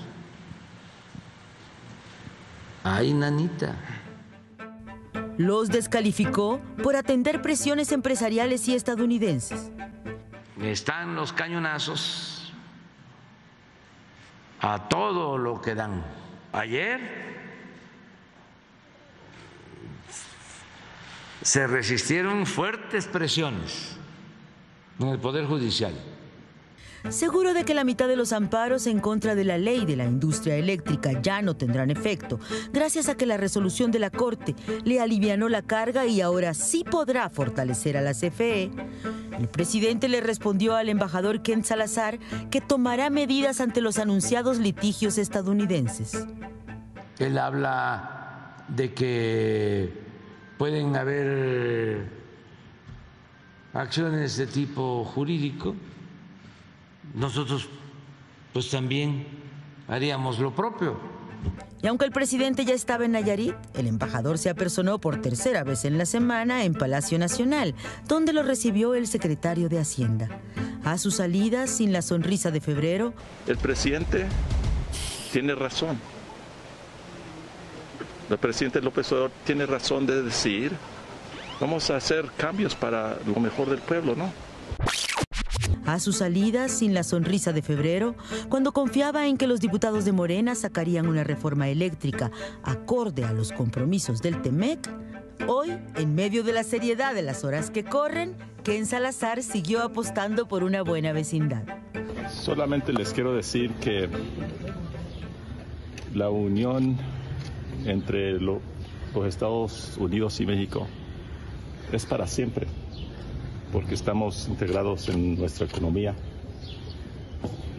Ay, 2.84 3.12
nanita 3.14 3.76
los 5.38 5.68
descalificó 5.68 6.60
por 6.82 6.96
atender 6.96 7.42
presiones 7.42 7.92
empresariales 7.92 8.68
y 8.68 8.74
estadounidenses. 8.74 9.70
Están 10.60 11.14
los 11.14 11.32
cañonazos 11.32 12.52
a 14.60 14.88
todo 14.88 15.38
lo 15.38 15.60
que 15.60 15.74
dan. 15.74 16.04
Ayer 16.52 17.00
se 21.42 21.66
resistieron 21.66 22.46
fuertes 22.46 23.06
presiones 23.06 23.96
en 25.00 25.08
el 25.08 25.18
Poder 25.18 25.46
Judicial 25.46 25.94
seguro 27.10 27.54
de 27.54 27.64
que 27.64 27.74
la 27.74 27.84
mitad 27.84 28.08
de 28.08 28.16
los 28.16 28.32
amparos 28.32 28.86
en 28.86 29.00
contra 29.00 29.34
de 29.34 29.44
la 29.44 29.58
ley 29.58 29.84
de 29.84 29.96
la 29.96 30.04
industria 30.04 30.56
eléctrica 30.56 31.20
ya 31.20 31.42
no 31.42 31.54
tendrán 31.56 31.90
efecto, 31.90 32.38
gracias 32.72 33.08
a 33.08 33.16
que 33.16 33.26
la 33.26 33.36
resolución 33.36 33.90
de 33.90 33.98
la 33.98 34.10
Corte 34.10 34.54
le 34.84 35.00
alivianó 35.00 35.48
la 35.48 35.62
carga 35.62 36.06
y 36.06 36.20
ahora 36.20 36.54
sí 36.54 36.84
podrá 36.84 37.28
fortalecer 37.28 37.96
a 37.96 38.02
la 38.02 38.12
CFE. 38.12 38.70
El 39.38 39.48
presidente 39.48 40.08
le 40.08 40.20
respondió 40.20 40.76
al 40.76 40.88
embajador 40.88 41.42
Ken 41.42 41.64
Salazar 41.64 42.18
que 42.50 42.60
tomará 42.60 43.10
medidas 43.10 43.60
ante 43.60 43.80
los 43.80 43.98
anunciados 43.98 44.58
litigios 44.58 45.18
estadounidenses. 45.18 46.26
Él 47.18 47.38
habla 47.38 48.64
de 48.68 48.94
que 48.94 49.92
pueden 50.58 50.96
haber 50.96 52.06
acciones 53.74 54.36
de 54.36 54.46
tipo 54.46 55.04
jurídico 55.04 55.74
nosotros 57.14 57.68
pues 58.52 58.70
también 58.70 59.26
haríamos 59.88 60.38
lo 60.38 60.54
propio. 60.54 60.98
Y 61.82 61.88
aunque 61.88 62.04
el 62.04 62.12
presidente 62.12 62.64
ya 62.64 62.74
estaba 62.74 63.04
en 63.04 63.12
Nayarit, 63.12 63.56
el 63.74 63.88
embajador 63.88 64.38
se 64.38 64.50
apersonó 64.50 65.00
por 65.00 65.20
tercera 65.20 65.64
vez 65.64 65.84
en 65.84 65.98
la 65.98 66.06
semana 66.06 66.64
en 66.64 66.74
Palacio 66.74 67.18
Nacional, 67.18 67.74
donde 68.06 68.32
lo 68.32 68.44
recibió 68.44 68.94
el 68.94 69.08
secretario 69.08 69.68
de 69.68 69.80
Hacienda. 69.80 70.28
A 70.84 70.96
su 70.98 71.10
salida, 71.10 71.66
sin 71.66 71.92
la 71.92 72.02
sonrisa 72.02 72.52
de 72.52 72.60
febrero, 72.60 73.14
el 73.48 73.56
presidente 73.56 74.26
tiene 75.32 75.54
razón. 75.54 75.98
El 78.30 78.38
presidente 78.38 78.80
López 78.80 79.10
Obrador 79.10 79.32
tiene 79.44 79.66
razón 79.66 80.06
de 80.06 80.22
decir, 80.22 80.72
vamos 81.60 81.90
a 81.90 81.96
hacer 81.96 82.30
cambios 82.36 82.76
para 82.76 83.18
lo 83.26 83.40
mejor 83.40 83.68
del 83.68 83.80
pueblo, 83.80 84.14
¿no? 84.14 84.32
A 85.86 85.98
su 85.98 86.12
salida 86.12 86.68
sin 86.68 86.94
la 86.94 87.02
sonrisa 87.02 87.52
de 87.52 87.62
febrero, 87.62 88.14
cuando 88.48 88.72
confiaba 88.72 89.26
en 89.26 89.36
que 89.36 89.46
los 89.46 89.60
diputados 89.60 90.04
de 90.04 90.12
Morena 90.12 90.54
sacarían 90.54 91.06
una 91.06 91.24
reforma 91.24 91.68
eléctrica 91.68 92.30
acorde 92.62 93.24
a 93.24 93.32
los 93.32 93.52
compromisos 93.52 94.22
del 94.22 94.40
TEMEC, 94.42 94.88
hoy, 95.46 95.76
en 95.96 96.14
medio 96.14 96.44
de 96.44 96.52
la 96.52 96.62
seriedad 96.62 97.14
de 97.14 97.22
las 97.22 97.44
horas 97.44 97.70
que 97.70 97.84
corren, 97.84 98.36
Ken 98.64 98.86
Salazar 98.86 99.42
siguió 99.42 99.82
apostando 99.82 100.46
por 100.46 100.62
una 100.62 100.82
buena 100.82 101.12
vecindad. 101.12 101.62
Solamente 102.30 102.92
les 102.92 103.12
quiero 103.12 103.34
decir 103.34 103.72
que 103.74 104.08
la 106.14 106.30
unión 106.30 106.96
entre 107.84 108.40
los 108.40 108.60
Estados 109.26 109.96
Unidos 109.98 110.40
y 110.40 110.46
México 110.46 110.86
es 111.92 112.06
para 112.06 112.26
siempre 112.26 112.66
porque 113.72 113.94
estamos 113.94 114.46
integrados 114.48 115.08
en 115.08 115.36
nuestra 115.36 115.66
economía 115.66 116.14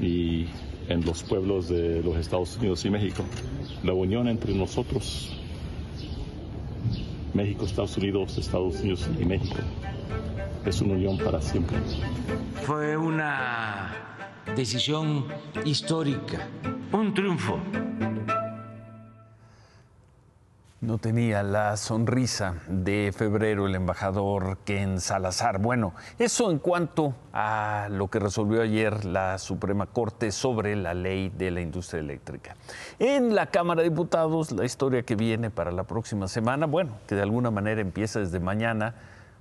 y 0.02 0.48
en 0.90 1.06
los 1.06 1.24
pueblos 1.24 1.70
de 1.70 2.02
los 2.04 2.18
Estados 2.18 2.58
Unidos 2.58 2.84
y 2.84 2.90
México. 2.90 3.24
La 3.84 3.94
unión 3.94 4.28
entre 4.28 4.54
nosotros, 4.56 5.38
México, 7.34 7.66
Estados 7.66 7.96
Unidos, 7.98 8.38
Estados 8.38 8.82
Unidos 8.82 9.08
y 9.20 9.26
México, 9.26 9.58
es 10.66 10.82
una 10.82 10.94
unión 10.96 11.18
para 11.18 11.42
siempre. 11.42 11.78
Fue 12.64 12.98
una 12.98 13.92
decisión 14.56 15.26
histórica, 15.64 16.48
un 16.92 17.14
triunfo 17.14 17.60
no 20.84 20.98
tenía 20.98 21.44
la 21.44 21.78
sonrisa 21.78 22.56
de 22.68 23.14
febrero 23.16 23.68
el 23.68 23.76
embajador 23.76 24.58
Ken 24.66 25.00
Salazar. 25.00 25.60
Bueno, 25.60 25.94
eso 26.20 26.52
en 26.52 26.60
cuanto 26.60 27.16
a 27.32 27.88
lo 27.90 28.10
que 28.10 28.20
resolvió 28.20 28.62
ayer 28.62 29.06
la 29.06 29.38
Suprema 29.38 29.86
Corte 29.86 30.34
sobre 30.34 30.76
la 30.76 30.94
ley 30.94 31.30
de 31.30 31.52
la 31.52 31.62
industria 31.62 32.02
eléctrica. 32.02 32.58
En 33.00 33.34
la 33.34 33.46
Cámara 33.46 33.82
de 33.82 33.90
Diputados, 33.90 34.52
la 34.52 34.66
historia 34.66 35.04
que 35.04 35.16
viene 35.16 35.50
para 35.50 35.72
la 35.72 35.86
próxima 35.86 36.28
semana, 36.28 36.66
bueno, 36.66 36.98
que 37.08 37.16
de 37.16 37.22
alguna 37.22 37.50
manera 37.50 37.80
empieza 37.80 38.20
desde 38.20 38.42
mañana, 38.42 38.96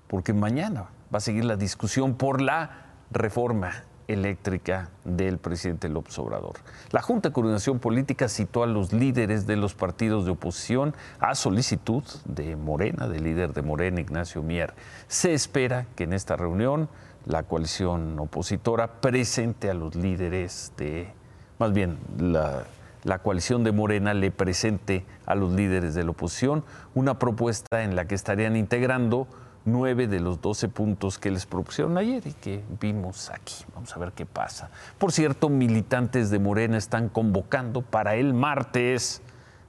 porque 0.06 0.32
mañana 0.32 0.90
va 1.12 1.18
a 1.18 1.20
seguir 1.20 1.44
la 1.44 1.56
discusión 1.56 2.14
por 2.14 2.40
la 2.40 2.87
reforma 3.11 3.82
eléctrica 4.09 4.90
del 5.04 5.38
presidente 5.38 5.88
López 5.88 6.18
Obrador. 6.18 6.54
La 6.90 7.02
Junta 7.02 7.28
de 7.28 7.32
Coordinación 7.32 7.78
Política 7.78 8.28
citó 8.28 8.62
a 8.62 8.66
los 8.66 8.92
líderes 8.92 9.47
de 9.47 9.56
los 9.56 9.75
partidos 9.75 10.25
de 10.25 10.32
oposición 10.32 10.94
a 11.21 11.35
solicitud 11.35 12.02
de 12.25 12.56
Morena, 12.56 13.09
del 13.09 13.25
líder 13.25 13.52
de 13.52 13.62
Morena, 13.62 14.00
Ignacio 14.00 14.42
Mier. 14.42 14.75
Se 15.09 15.35
espera 15.35 15.87
que 15.97 16.04
en 16.04 16.12
esta 16.12 16.37
reunión 16.37 16.88
la 17.25 17.44
coalición 17.44 18.18
opositora 18.18 19.00
presente 19.00 19.71
a 19.71 19.75
los 19.75 19.94
líderes 19.94 20.73
de, 20.76 21.09
más 21.59 21.73
bien, 21.73 21.99
la, 22.18 22.64
la 23.04 23.18
coalición 23.18 23.64
de 23.64 23.73
Morena 23.73 24.14
le 24.14 24.30
presente 24.30 25.04
a 25.26 25.35
los 25.35 25.52
líderes 25.52 25.94
de 25.94 26.04
la 26.04 26.11
oposición 26.11 26.64
una 26.94 27.18
propuesta 27.18 27.82
en 27.82 27.97
la 27.97 28.06
que 28.06 28.14
estarían 28.14 28.56
integrando 28.56 29.26
nueve 29.64 30.07
de 30.07 30.21
los 30.21 30.40
doce 30.40 30.69
puntos 30.69 31.19
que 31.19 31.31
les 31.31 31.47
propusieron 31.47 31.97
ayer 31.99 32.26
y 32.26 32.33
que 32.33 32.64
vimos 32.81 33.31
aquí. 33.31 33.54
Vamos 33.75 33.95
a 33.97 33.99
ver 33.99 34.12
qué 34.12 34.26
pasa. 34.26 34.71
Por 34.99 35.12
cierto, 35.12 35.49
militantes 35.49 36.31
de 36.31 36.38
Morena 36.38 36.76
están 36.76 37.09
convocando 37.09 37.83
para 37.83 38.14
el 38.16 38.35
martes, 38.35 39.23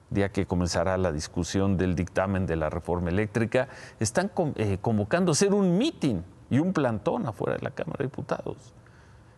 día 0.09 0.29
que 0.29 0.45
comenzará 0.45 0.97
la 0.97 1.11
discusión 1.11 1.77
del 1.77 1.95
dictamen 1.95 2.45
de 2.45 2.55
la 2.55 2.69
reforma 2.69 3.09
eléctrica, 3.09 3.67
están 3.99 4.31
eh, 4.55 4.77
convocando 4.81 5.31
a 5.31 5.33
hacer 5.33 5.53
un 5.53 5.77
mitin 5.77 6.23
y 6.49 6.59
un 6.59 6.73
plantón 6.73 7.25
afuera 7.25 7.55
de 7.55 7.63
la 7.63 7.71
Cámara 7.71 7.97
de 7.99 8.05
Diputados. 8.05 8.73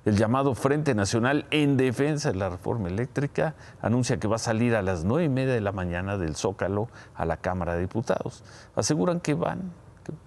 El 0.06 0.18
llamado 0.18 0.54
Frente 0.54 0.94
Nacional 0.94 1.48
en 1.50 1.78
Defensa 1.78 2.32
de 2.32 2.38
la 2.38 2.50
Reforma 2.50 2.90
Eléctrica 2.90 3.56
anuncia 3.82 4.18
que 4.18 4.28
va 4.28 4.36
a 4.36 4.40
salir 4.40 4.76
a 4.76 4.84
las 4.84 5.04
nueve 5.04 5.24
y 5.24 5.30
media 5.30 5.56
de 5.56 5.62
la 5.62 5.72
mañana 5.72 6.20
del 6.20 6.36
Zócalo 6.36 6.90
a 7.16 7.26
la 7.26 7.38
Cámara 7.38 7.74
de 7.74 7.82
Diputados. 7.82 8.44
Aseguran 8.76 9.20
que 9.20 9.34
van 9.34 9.72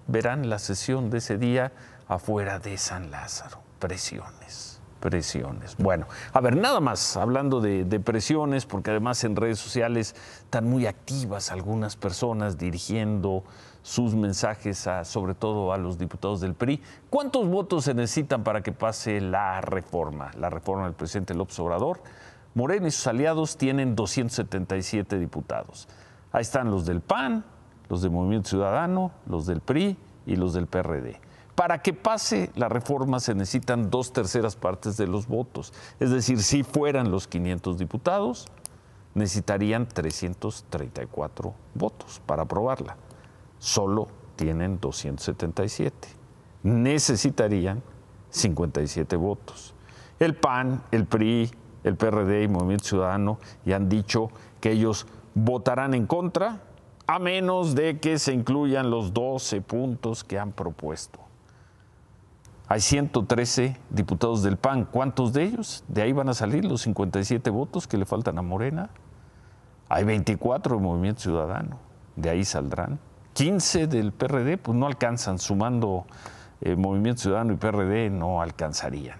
verán 0.06 0.49
la 0.49 0.58
sesión 0.58 1.11
de 1.11 1.18
ese 1.18 1.38
día 1.38 1.73
afuera 2.08 2.58
de 2.58 2.76
San 2.78 3.11
Lázaro. 3.11 3.58
Presiones, 3.78 4.80
presiones. 5.00 5.76
Bueno, 5.78 6.06
a 6.32 6.40
ver, 6.40 6.56
nada 6.56 6.80
más 6.80 7.16
hablando 7.16 7.61
de, 7.61 7.85
presiones, 8.00 8.66
porque 8.66 8.90
además 8.90 9.23
en 9.25 9.37
redes 9.37 9.58
sociales 9.58 10.16
están 10.38 10.68
muy 10.68 10.87
activas 10.87 11.52
algunas 11.52 11.97
personas 11.97 12.58
dirigiendo 12.58 13.44
sus 13.82 14.14
mensajes 14.14 14.87
a, 14.87 15.04
sobre 15.04 15.35
todo 15.35 15.73
a 15.73 15.78
los 15.78 15.99
diputados 15.99 16.40
del 16.40 16.54
PRI. 16.54 16.82
¿Cuántos 17.08 17.47
votos 17.49 17.85
se 17.85 17.94
necesitan 17.94 18.42
para 18.42 18.62
que 18.62 18.73
pase 18.73 19.20
la 19.20 19.61
reforma? 19.61 20.30
La 20.38 20.50
reforma 20.50 20.85
del 20.85 20.94
presidente 20.94 21.35
López 21.35 21.58
Obrador. 21.61 22.00
Moreno 22.54 22.88
y 22.88 22.90
sus 22.90 23.06
aliados 23.06 23.56
tienen 23.56 23.94
277 23.94 25.18
diputados. 25.18 25.88
Ahí 26.32 26.42
están 26.42 26.70
los 26.70 26.85
del 26.85 27.00
PAN, 27.00 27.44
los 27.88 28.02
del 28.02 28.11
Movimiento 28.11 28.50
Ciudadano, 28.50 29.12
los 29.26 29.47
del 29.47 29.61
PRI 29.61 29.97
y 30.26 30.37
los 30.37 30.52
del 30.52 30.66
PRD. 30.66 31.21
Para 31.54 31.83
que 31.83 31.92
pase 31.92 32.50
la 32.54 32.68
reforma 32.68 33.18
se 33.18 33.35
necesitan 33.35 33.90
dos 33.90 34.12
terceras 34.12 34.54
partes 34.54 34.97
de 34.97 35.09
los 35.09 35.26
votos. 35.26 35.73
Es 35.99 36.11
decir, 36.11 36.42
si 36.42 36.62
fueran 36.62 37.11
los 37.11 37.26
500 37.26 37.78
diputados, 37.78 38.47
necesitarían 39.14 39.88
334 39.88 41.54
votos 41.75 42.23
para 42.25 42.42
aprobarla. 42.42 42.97
Solo 43.59 44.07
tienen 44.37 44.78
277. 44.78 46.09
Necesitarían 46.62 47.83
57 48.30 49.16
votos. 49.16 49.75
El 50.21 50.36
PAN, 50.36 50.84
el 50.93 51.06
PRI, 51.06 51.50
el 51.82 51.97
PRD 51.97 52.45
y 52.45 52.49
Movimiento 52.49 52.84
Ciudadano 52.84 53.39
ya 53.65 53.76
han 53.76 53.89
dicho 53.89 54.30
que 54.60 54.73
ellos 54.73 55.06
votarán 55.34 55.95
en 55.95 56.06
contra 56.06 56.60
a 57.08 57.18
menos 57.18 57.75
de 57.75 57.99
que 57.99 58.18
se 58.18 58.34
incluyan 58.34 58.90
los 58.90 59.14
12 59.14 59.62
puntos 59.62 60.25
que 60.25 60.38
han 60.38 60.52
propuesto. 60.52 61.18
Hay 62.68 62.82
113 62.82 63.78
diputados 63.88 64.42
del 64.42 64.58
PAN. 64.58 64.84
¿Cuántos 64.84 65.32
de 65.32 65.44
ellos? 65.44 65.84
De 65.88 66.02
ahí 66.02 66.12
van 66.12 66.28
a 66.28 66.34
salir 66.34 66.66
los 66.66 66.82
57 66.82 67.49
votos 67.49 67.86
que 67.86 67.97
le 67.97 68.04
faltan 68.04 68.38
a 68.38 68.42
Morena. 68.42 68.90
Hay 69.88 70.04
24 70.04 70.75
del 70.75 70.84
Movimiento 70.84 71.23
Ciudadano. 71.23 71.78
De 72.14 72.28
ahí 72.28 72.44
saldrán. 72.44 72.99
15 73.32 73.86
del 73.86 74.12
PRD, 74.12 74.58
pues 74.58 74.76
no 74.76 74.86
alcanzan. 74.86 75.38
Sumando 75.38 76.04
eh, 76.60 76.76
Movimiento 76.76 77.23
Ciudadano 77.23 77.54
y 77.54 77.56
PRD, 77.56 78.10
no 78.10 78.42
alcanzarían. 78.42 79.16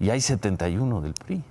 Y 0.00 0.08
hay 0.08 0.22
71 0.22 1.02
del 1.02 1.12
PRI. 1.12 1.44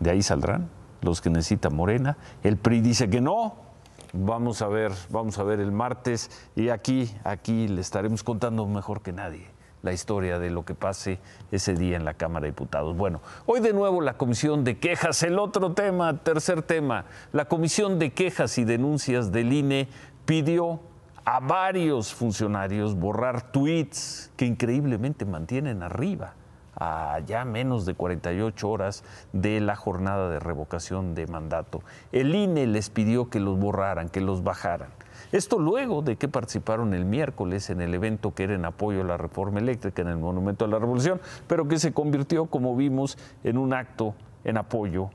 De 0.00 0.10
ahí 0.10 0.22
saldrán 0.22 0.70
los 1.02 1.20
que 1.20 1.28
necesita 1.28 1.68
Morena. 1.68 2.16
El 2.42 2.56
PRI 2.56 2.80
dice 2.80 3.10
que 3.10 3.20
no, 3.20 3.71
Vamos 4.12 4.60
a 4.60 4.68
ver, 4.68 4.92
vamos 5.08 5.38
a 5.38 5.42
ver 5.42 5.58
el 5.58 5.72
martes 5.72 6.30
y 6.54 6.68
aquí, 6.68 7.10
aquí 7.24 7.66
le 7.66 7.80
estaremos 7.80 8.22
contando 8.22 8.66
mejor 8.66 9.00
que 9.00 9.12
nadie 9.12 9.46
la 9.82 9.92
historia 9.92 10.38
de 10.38 10.50
lo 10.50 10.64
que 10.64 10.74
pase 10.74 11.18
ese 11.50 11.74
día 11.74 11.96
en 11.96 12.04
la 12.04 12.14
Cámara 12.14 12.44
de 12.44 12.50
Diputados. 12.50 12.96
Bueno, 12.96 13.20
hoy 13.46 13.60
de 13.60 13.72
nuevo 13.72 14.00
la 14.00 14.18
Comisión 14.18 14.64
de 14.64 14.78
Quejas, 14.78 15.22
el 15.22 15.38
otro 15.38 15.72
tema, 15.72 16.18
tercer 16.18 16.62
tema, 16.62 17.06
la 17.32 17.46
Comisión 17.46 17.98
de 17.98 18.12
Quejas 18.12 18.58
y 18.58 18.64
Denuncias 18.64 19.32
del 19.32 19.52
INE 19.52 19.88
pidió 20.24 20.80
a 21.24 21.40
varios 21.40 22.12
funcionarios 22.12 22.94
borrar 22.94 23.50
tweets 23.50 24.30
que 24.36 24.44
increíblemente 24.44 25.24
mantienen 25.24 25.82
arriba 25.82 26.34
a 26.74 27.20
ya 27.26 27.44
menos 27.44 27.84
de 27.86 27.94
48 27.94 28.68
horas 28.68 29.04
de 29.32 29.60
la 29.60 29.76
jornada 29.76 30.30
de 30.30 30.40
revocación 30.40 31.14
de 31.14 31.26
mandato. 31.26 31.82
El 32.12 32.34
INE 32.34 32.66
les 32.66 32.90
pidió 32.90 33.28
que 33.28 33.40
los 33.40 33.58
borraran, 33.58 34.08
que 34.08 34.20
los 34.20 34.42
bajaran. 34.42 34.90
Esto 35.32 35.58
luego 35.58 36.02
de 36.02 36.16
que 36.16 36.28
participaron 36.28 36.92
el 36.94 37.04
miércoles 37.04 37.70
en 37.70 37.80
el 37.80 37.94
evento 37.94 38.34
que 38.34 38.44
era 38.44 38.54
en 38.54 38.64
apoyo 38.64 39.00
a 39.00 39.04
la 39.04 39.16
reforma 39.16 39.60
eléctrica 39.60 40.02
en 40.02 40.08
el 40.08 40.18
Monumento 40.18 40.64
a 40.64 40.68
la 40.68 40.78
Revolución, 40.78 41.20
pero 41.46 41.68
que 41.68 41.78
se 41.78 41.92
convirtió, 41.92 42.46
como 42.46 42.76
vimos, 42.76 43.16
en 43.44 43.56
un 43.56 43.72
acto 43.72 44.14
en 44.44 44.58
apoyo 44.58 45.10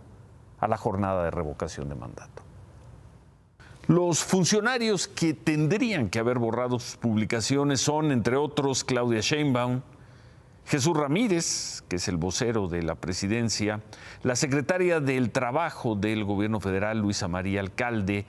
a 0.59 0.67
la 0.67 0.77
jornada 0.77 1.23
de 1.25 1.31
revocación 1.31 1.89
de 1.89 1.95
mandato. 1.95 2.43
Los 3.87 4.23
funcionarios 4.23 5.07
que 5.07 5.33
tendrían 5.33 6.09
que 6.09 6.19
haber 6.19 6.39
borrado 6.39 6.79
sus 6.79 6.97
publicaciones 6.97 7.79
son, 7.79 8.11
entre 8.11 8.35
otros, 8.35 8.83
Claudia 8.83 9.21
Sheinbaum, 9.21 9.81
Jesús 10.67 10.97
Ramírez, 10.97 11.81
que 11.87 11.95
es 11.95 12.09
el 12.09 12.17
vocero 12.17 12.67
de 12.67 12.83
la 12.83 12.95
presidencia, 12.95 13.79
la 14.23 14.35
secretaria 14.35 14.99
del 14.99 15.31
Trabajo 15.31 15.95
del 15.95 16.25
Gobierno 16.25 16.59
Federal, 16.59 16.99
Luisa 16.99 17.29
María 17.29 17.61
Alcalde, 17.61 18.25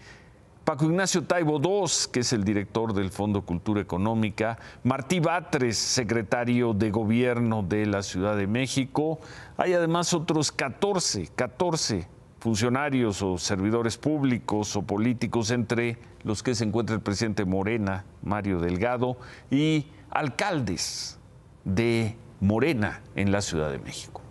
Paco 0.64 0.84
Ignacio 0.84 1.24
Taibo 1.24 1.60
II, 1.60 1.90
que 2.12 2.20
es 2.20 2.32
el 2.32 2.44
director 2.44 2.94
del 2.94 3.10
Fondo 3.10 3.42
Cultura 3.42 3.80
Económica, 3.80 4.56
Martí 4.84 5.18
Batres, 5.18 5.78
secretario 5.78 6.74
de 6.74 6.92
Gobierno 6.92 7.64
de 7.64 7.86
la 7.86 8.04
Ciudad 8.04 8.36
de 8.36 8.46
México. 8.46 9.18
Hay 9.56 9.72
además 9.72 10.14
otros 10.14 10.52
14, 10.52 11.30
14 11.34 12.06
funcionarios 12.38 13.20
o 13.20 13.36
servidores 13.36 13.98
públicos 13.98 14.76
o 14.76 14.82
políticos, 14.82 15.50
entre 15.50 15.98
los 16.22 16.44
que 16.44 16.54
se 16.54 16.62
encuentra 16.62 16.94
el 16.94 17.02
presidente 17.02 17.44
Morena, 17.44 18.04
Mario 18.22 18.60
Delgado, 18.60 19.16
y 19.50 19.86
alcaldes 20.10 21.18
de 21.64 22.16
Morena 22.40 23.02
en 23.14 23.32
la 23.32 23.42
Ciudad 23.42 23.70
de 23.70 23.78
México. 23.78 24.22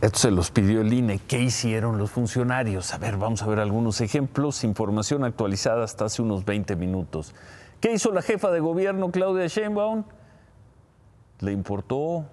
Esto 0.00 0.18
se 0.20 0.30
los 0.30 0.52
pidió 0.52 0.80
el 0.82 0.92
INE. 0.92 1.18
¿Qué 1.18 1.40
hicieron 1.40 1.98
los 1.98 2.12
funcionarios? 2.12 2.94
A 2.94 2.98
ver, 2.98 3.16
vamos 3.16 3.42
a 3.42 3.46
ver 3.46 3.58
algunos 3.58 4.00
ejemplos. 4.00 4.62
Información 4.62 5.24
actualizada 5.24 5.82
hasta 5.82 6.04
hace 6.04 6.22
unos 6.22 6.44
20 6.44 6.76
minutos. 6.76 7.34
¿Qué 7.80 7.92
hizo 7.92 8.12
la 8.12 8.22
jefa 8.22 8.52
de 8.52 8.60
gobierno, 8.60 9.10
Claudia 9.10 9.48
Sheinbaum? 9.48 10.04
Le 11.40 11.50
importó 11.50 12.26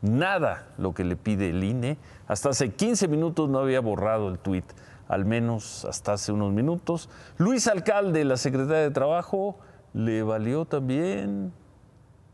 nada 0.00 0.68
lo 0.78 0.94
que 0.94 1.02
le 1.02 1.16
pide 1.16 1.50
el 1.50 1.64
INE. 1.64 1.98
Hasta 2.28 2.50
hace 2.50 2.70
15 2.70 3.08
minutos 3.08 3.48
no 3.48 3.58
había 3.58 3.80
borrado 3.80 4.28
el 4.28 4.38
tuit, 4.38 4.64
al 5.08 5.24
menos 5.24 5.84
hasta 5.84 6.12
hace 6.12 6.30
unos 6.30 6.52
minutos. 6.52 7.08
Luis 7.36 7.66
Alcalde, 7.66 8.24
la 8.24 8.36
secretaria 8.36 8.82
de 8.82 8.90
Trabajo, 8.92 9.58
le 9.92 10.22
valió 10.22 10.66
también 10.66 11.52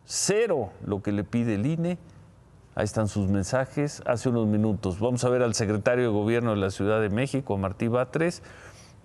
cero 0.09 0.71
lo 0.85 1.03
que 1.03 1.13
le 1.13 1.23
pide 1.23 1.55
el 1.55 1.67
INE. 1.67 1.99
Ahí 2.75 2.85
están 2.85 3.09
sus 3.09 3.29
mensajes 3.29 4.03
hace 4.07 4.29
unos 4.31 4.47
minutos. 4.47 4.99
Vamos 4.99 5.23
a 5.25 5.29
ver 5.29 5.43
al 5.43 5.55
secretario 5.55 6.05
de 6.05 6.11
Gobierno 6.11 6.53
de 6.53 6.57
la 6.57 6.71
Ciudad 6.71 7.01
de 7.01 7.11
México, 7.11 7.57
Martí 7.59 7.89
Batres. 7.89 8.43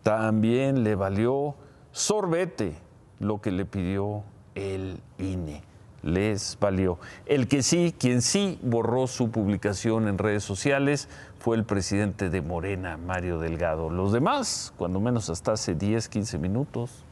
También 0.01 0.83
le 0.83 0.95
valió 0.95 1.55
sorbete 1.91 2.75
lo 3.19 3.41
que 3.41 3.51
le 3.51 3.65
pidió 3.65 4.23
el 4.55 5.01
INE. 5.17 5.63
Les 6.03 6.57
valió. 6.59 6.99
El 7.25 7.47
que 7.47 7.63
sí, 7.63 7.93
quien 7.97 8.21
sí 8.21 8.59
borró 8.61 9.07
su 9.07 9.31
publicación 9.31 10.07
en 10.07 10.17
redes 10.17 10.43
sociales 10.43 11.09
fue 11.39 11.57
el 11.57 11.63
presidente 11.65 12.29
de 12.29 12.41
Morena, 12.41 12.97
Mario 12.97 13.39
Delgado. 13.39 13.89
Los 13.89 14.11
demás, 14.11 14.73
cuando 14.77 14.99
menos 14.99 15.29
hasta 15.29 15.53
hace 15.53 15.75
10, 15.75 16.09
15 16.09 16.37
minutos, 16.37 17.05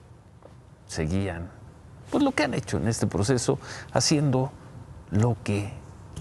seguían 0.87 1.60
pues 2.11 2.23
lo 2.23 2.31
que 2.33 2.43
han 2.43 2.53
hecho 2.53 2.77
en 2.77 2.87
este 2.87 3.07
proceso, 3.07 3.57
haciendo 3.93 4.51
lo 5.09 5.37
que 5.43 5.71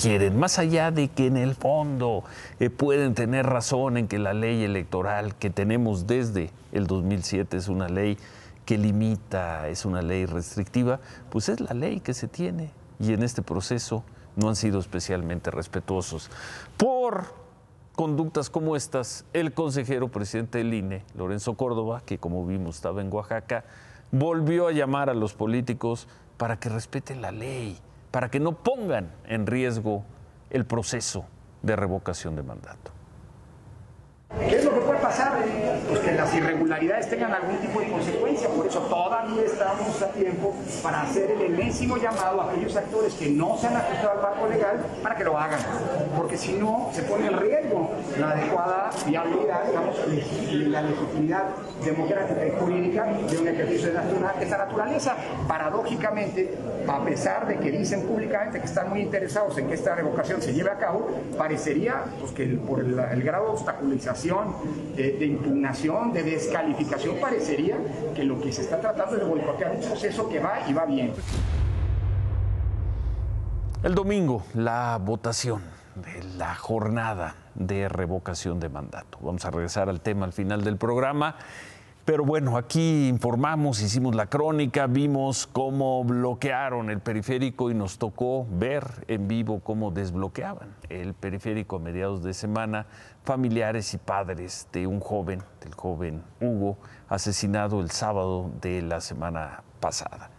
quieren, 0.00 0.38
más 0.38 0.58
allá 0.58 0.90
de 0.90 1.08
que 1.08 1.26
en 1.26 1.36
el 1.36 1.54
fondo 1.54 2.24
eh, 2.58 2.70
pueden 2.70 3.14
tener 3.14 3.46
razón 3.46 3.96
en 3.96 4.08
que 4.08 4.18
la 4.18 4.32
ley 4.32 4.62
electoral 4.64 5.34
que 5.34 5.50
tenemos 5.50 6.06
desde 6.06 6.50
el 6.72 6.86
2007 6.86 7.56
es 7.56 7.68
una 7.68 7.88
ley 7.88 8.16
que 8.64 8.78
limita, 8.78 9.68
es 9.68 9.84
una 9.84 10.00
ley 10.00 10.26
restrictiva, 10.26 11.00
pues 11.28 11.48
es 11.48 11.60
la 11.60 11.74
ley 11.74 12.00
que 12.00 12.14
se 12.14 12.28
tiene 12.28 12.70
y 12.98 13.12
en 13.12 13.22
este 13.22 13.42
proceso 13.42 14.04
no 14.36 14.48
han 14.48 14.56
sido 14.56 14.78
especialmente 14.78 15.50
respetuosos. 15.50 16.30
Por 16.76 17.34
conductas 17.96 18.48
como 18.48 18.76
estas, 18.76 19.24
el 19.32 19.52
consejero 19.52 20.08
presidente 20.08 20.58
del 20.58 20.72
INE, 20.72 21.02
Lorenzo 21.16 21.54
Córdoba, 21.54 22.02
que 22.06 22.18
como 22.18 22.46
vimos 22.46 22.76
estaba 22.76 23.00
en 23.02 23.12
Oaxaca, 23.12 23.64
volvió 24.12 24.68
a 24.68 24.72
llamar 24.72 25.10
a 25.10 25.14
los 25.14 25.34
políticos 25.34 26.08
para 26.36 26.58
que 26.58 26.68
respeten 26.68 27.22
la 27.22 27.32
ley, 27.32 27.78
para 28.10 28.30
que 28.30 28.40
no 28.40 28.52
pongan 28.52 29.10
en 29.26 29.46
riesgo 29.46 30.04
el 30.50 30.64
proceso 30.64 31.26
de 31.62 31.76
revocación 31.76 32.36
de 32.36 32.42
mandato. 32.42 32.92
¿Qué 34.38 34.56
es 34.56 34.64
lo 34.64 34.72
que 34.72 34.80
pasar? 35.00 35.32
Pues 35.90 36.02
que 36.02 36.12
las 36.12 36.32
irregularidades 36.32 37.10
tengan 37.10 37.34
algún 37.34 37.56
tipo 37.56 37.80
de 37.80 37.90
consecuencia. 37.90 38.48
Por 38.48 38.64
eso 38.64 38.78
todavía 38.82 39.42
estamos 39.42 40.00
a 40.00 40.08
tiempo 40.12 40.54
para 40.84 41.02
hacer 41.02 41.32
el 41.32 41.52
enésimo 41.52 41.96
llamado 41.96 42.40
a 42.40 42.50
aquellos 42.52 42.76
actores 42.76 43.14
que 43.14 43.28
no 43.30 43.58
se 43.58 43.66
han 43.66 43.76
ajustado 43.76 44.12
al 44.12 44.22
marco 44.22 44.46
legal 44.46 44.78
para 45.02 45.16
que 45.16 45.24
lo 45.24 45.36
hagan. 45.36 45.58
Porque 46.16 46.38
si 46.38 46.52
no, 46.52 46.90
se 46.92 47.02
pone 47.02 47.26
en 47.26 47.38
riesgo 47.38 47.90
la 48.20 48.30
adecuada 48.30 48.90
viabilidad, 49.04 49.64
digamos, 49.66 49.96
la 50.68 50.82
legitimidad 50.82 51.44
democrática 51.84 52.46
y 52.46 52.50
jurídica 52.60 53.04
de 53.28 53.38
un 53.38 53.48
ejercicio 53.48 53.92
de 53.92 54.44
esta 54.44 54.58
naturaleza. 54.58 55.16
Paradójicamente, 55.48 56.54
a 56.86 57.04
pesar 57.04 57.48
de 57.48 57.56
que 57.56 57.70
dicen 57.72 58.02
públicamente 58.02 58.60
que 58.60 58.66
están 58.66 58.90
muy 58.90 59.00
interesados 59.00 59.58
en 59.58 59.66
que 59.66 59.74
esta 59.74 59.96
revocación 59.96 60.40
se 60.40 60.52
lleve 60.52 60.70
a 60.70 60.78
cabo, 60.78 61.08
parecería 61.36 62.04
pues, 62.20 62.30
que 62.32 62.46
por 62.46 62.80
el, 62.80 62.96
el 62.98 63.22
grado 63.22 63.46
de 63.46 63.50
obstaculización 63.50 64.54
de, 64.96 65.12
de, 65.12 65.26
impugnación, 65.26 65.79
de 65.80 66.22
descalificación, 66.22 67.16
parecería 67.20 67.78
que 68.14 68.22
lo 68.24 68.38
que 68.38 68.52
se 68.52 68.62
está 68.62 68.80
tratando 68.80 69.14
es 69.14 69.22
de 69.22 69.26
boicotear 69.26 69.72
un 69.72 69.80
proceso 69.80 70.28
que 70.28 70.38
va 70.38 70.60
y 70.68 70.74
va 70.74 70.84
bien. 70.84 71.12
El 73.82 73.94
domingo, 73.94 74.44
la 74.52 74.98
votación 75.00 75.62
de 75.94 76.22
la 76.36 76.54
jornada 76.54 77.34
de 77.54 77.88
revocación 77.88 78.60
de 78.60 78.68
mandato. 78.68 79.18
Vamos 79.22 79.44
a 79.46 79.50
regresar 79.50 79.88
al 79.88 80.02
tema 80.02 80.26
al 80.26 80.34
final 80.34 80.62
del 80.62 80.76
programa. 80.76 81.36
Pero 82.04 82.24
bueno, 82.24 82.56
aquí 82.56 83.08
informamos, 83.08 83.82
hicimos 83.82 84.14
la 84.14 84.26
crónica, 84.26 84.86
vimos 84.86 85.46
cómo 85.46 86.02
bloquearon 86.02 86.90
el 86.90 87.00
periférico 87.00 87.70
y 87.70 87.74
nos 87.74 87.98
tocó 87.98 88.46
ver 88.50 89.04
en 89.06 89.28
vivo 89.28 89.60
cómo 89.60 89.90
desbloqueaban 89.90 90.74
el 90.88 91.14
periférico 91.14 91.76
a 91.76 91.78
mediados 91.78 92.22
de 92.22 92.32
semana 92.32 92.86
familiares 93.22 93.92
y 93.94 93.98
padres 93.98 94.66
de 94.72 94.86
un 94.86 95.00
joven, 95.00 95.42
del 95.62 95.74
joven 95.74 96.22
Hugo, 96.40 96.78
asesinado 97.08 97.80
el 97.80 97.90
sábado 97.90 98.50
de 98.60 98.80
la 98.82 99.00
semana 99.00 99.62
pasada. 99.78 100.29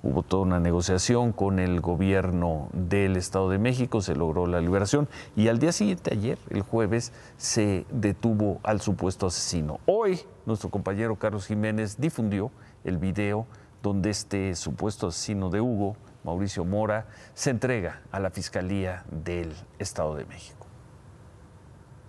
Hubo 0.00 0.22
toda 0.22 0.42
una 0.44 0.60
negociación 0.60 1.32
con 1.32 1.58
el 1.58 1.80
gobierno 1.80 2.68
del 2.72 3.16
Estado 3.16 3.50
de 3.50 3.58
México, 3.58 4.00
se 4.00 4.14
logró 4.14 4.46
la 4.46 4.60
liberación 4.60 5.08
y 5.34 5.48
al 5.48 5.58
día 5.58 5.72
siguiente, 5.72 6.12
ayer, 6.12 6.38
el 6.50 6.62
jueves, 6.62 7.12
se 7.36 7.84
detuvo 7.90 8.60
al 8.62 8.80
supuesto 8.80 9.26
asesino. 9.26 9.80
Hoy, 9.86 10.20
nuestro 10.46 10.70
compañero 10.70 11.16
Carlos 11.16 11.46
Jiménez 11.46 11.96
difundió 11.98 12.52
el 12.84 12.96
video 12.98 13.46
donde 13.82 14.10
este 14.10 14.54
supuesto 14.54 15.08
asesino 15.08 15.50
de 15.50 15.60
Hugo, 15.60 15.96
Mauricio 16.22 16.64
Mora, 16.64 17.06
se 17.34 17.50
entrega 17.50 18.02
a 18.12 18.20
la 18.20 18.30
Fiscalía 18.30 19.04
del 19.10 19.52
Estado 19.80 20.14
de 20.14 20.26
México. 20.26 20.66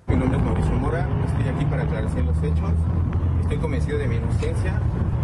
Mi 0.05 0.15
nombre 0.15 0.37
es 0.37 0.43
Mauricio 0.43 0.73
Mora, 0.73 1.07
estoy 1.25 1.47
aquí 1.47 1.65
para 1.65 1.83
aclarecer 1.83 2.23
los 2.23 2.37
hechos. 2.43 2.71
Estoy 3.41 3.57
convencido 3.57 3.97
de 3.97 4.07
mi 4.07 4.17
inocencia. 4.17 4.79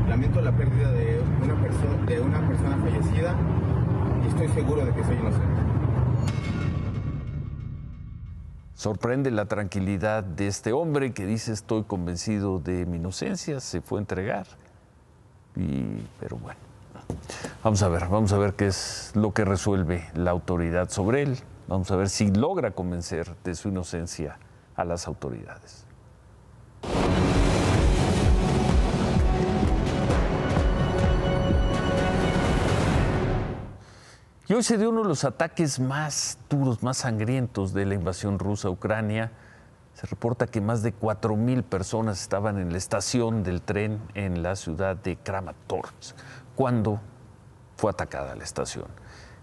Lamento 0.09 0.39
la 0.41 0.51
pérdida 0.51 0.91
de 0.91 1.19
una, 1.43 1.61
persona, 1.61 2.05
de 2.05 2.19
una 2.21 2.47
persona 2.47 2.77
fallecida 2.77 3.35
y 4.23 4.27
estoy 4.27 4.47
seguro 4.49 4.85
de 4.85 4.93
que 4.93 5.03
soy 5.03 5.15
inocente. 5.15 5.61
Sorprende 8.75 9.31
la 9.31 9.45
tranquilidad 9.45 10.23
de 10.23 10.47
este 10.47 10.73
hombre 10.73 11.11
que 11.11 11.25
dice 11.25 11.53
estoy 11.53 11.83
convencido 11.83 12.59
de 12.59 12.85
mi 12.85 12.97
inocencia, 12.97 13.59
se 13.59 13.81
fue 13.81 13.99
a 13.99 14.01
entregar. 14.01 14.45
Y, 15.55 16.05
pero 16.19 16.37
bueno, 16.37 16.59
vamos 17.63 17.81
a 17.81 17.87
ver, 17.89 18.07
vamos 18.07 18.31
a 18.33 18.37
ver 18.37 18.53
qué 18.53 18.67
es 18.67 19.11
lo 19.15 19.33
que 19.33 19.43
resuelve 19.43 20.07
la 20.13 20.31
autoridad 20.31 20.89
sobre 20.89 21.23
él. 21.23 21.37
Vamos 21.67 21.89
a 21.89 21.95
ver 21.95 22.09
si 22.09 22.29
logra 22.29 22.71
convencer 22.71 23.33
de 23.43 23.55
su 23.55 23.69
inocencia 23.69 24.37
a 24.75 24.83
las 24.83 25.07
autoridades. 25.07 25.84
Y 34.47 34.53
hoy 34.53 34.61
se 34.61 34.77
dio 34.77 34.91
uno 34.91 35.01
de 35.01 35.07
los 35.07 35.23
ataques 35.23 35.79
más 35.79 36.37
duros, 36.51 36.83
más 36.83 36.97
sangrientos 36.97 37.73
de 37.73 37.87
la 37.87 37.95
invasión 37.95 38.37
rusa 38.37 38.67
a 38.67 38.71
Ucrania. 38.71 39.31
Se 39.93 40.05
reporta 40.05 40.45
que 40.45 40.61
más 40.61 40.83
de 40.83 40.93
4.000 40.93 41.63
personas 41.63 42.21
estaban 42.21 42.59
en 42.59 42.71
la 42.71 42.77
estación 42.77 43.41
del 43.41 43.63
tren 43.63 43.99
en 44.13 44.43
la 44.43 44.55
ciudad 44.55 44.97
de 44.97 45.15
Kramatorsk 45.15 46.15
cuando 46.55 46.99
fue 47.75 47.89
atacada 47.89 48.35
la 48.35 48.43
estación. 48.43 48.85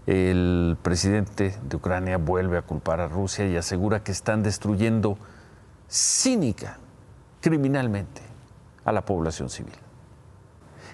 El 0.06 0.78
presidente 0.80 1.58
de 1.68 1.76
Ucrania 1.76 2.16
vuelve 2.18 2.58
a 2.58 2.62
culpar 2.62 3.00
a 3.00 3.08
Rusia 3.08 3.48
y 3.48 3.56
asegura 3.56 4.04
que 4.04 4.12
están 4.12 4.44
destruyendo 4.44 5.18
cínica, 5.88 6.78
criminalmente, 7.40 8.22
a 8.84 8.92
la 8.92 9.04
población 9.04 9.50
civil. 9.50 9.74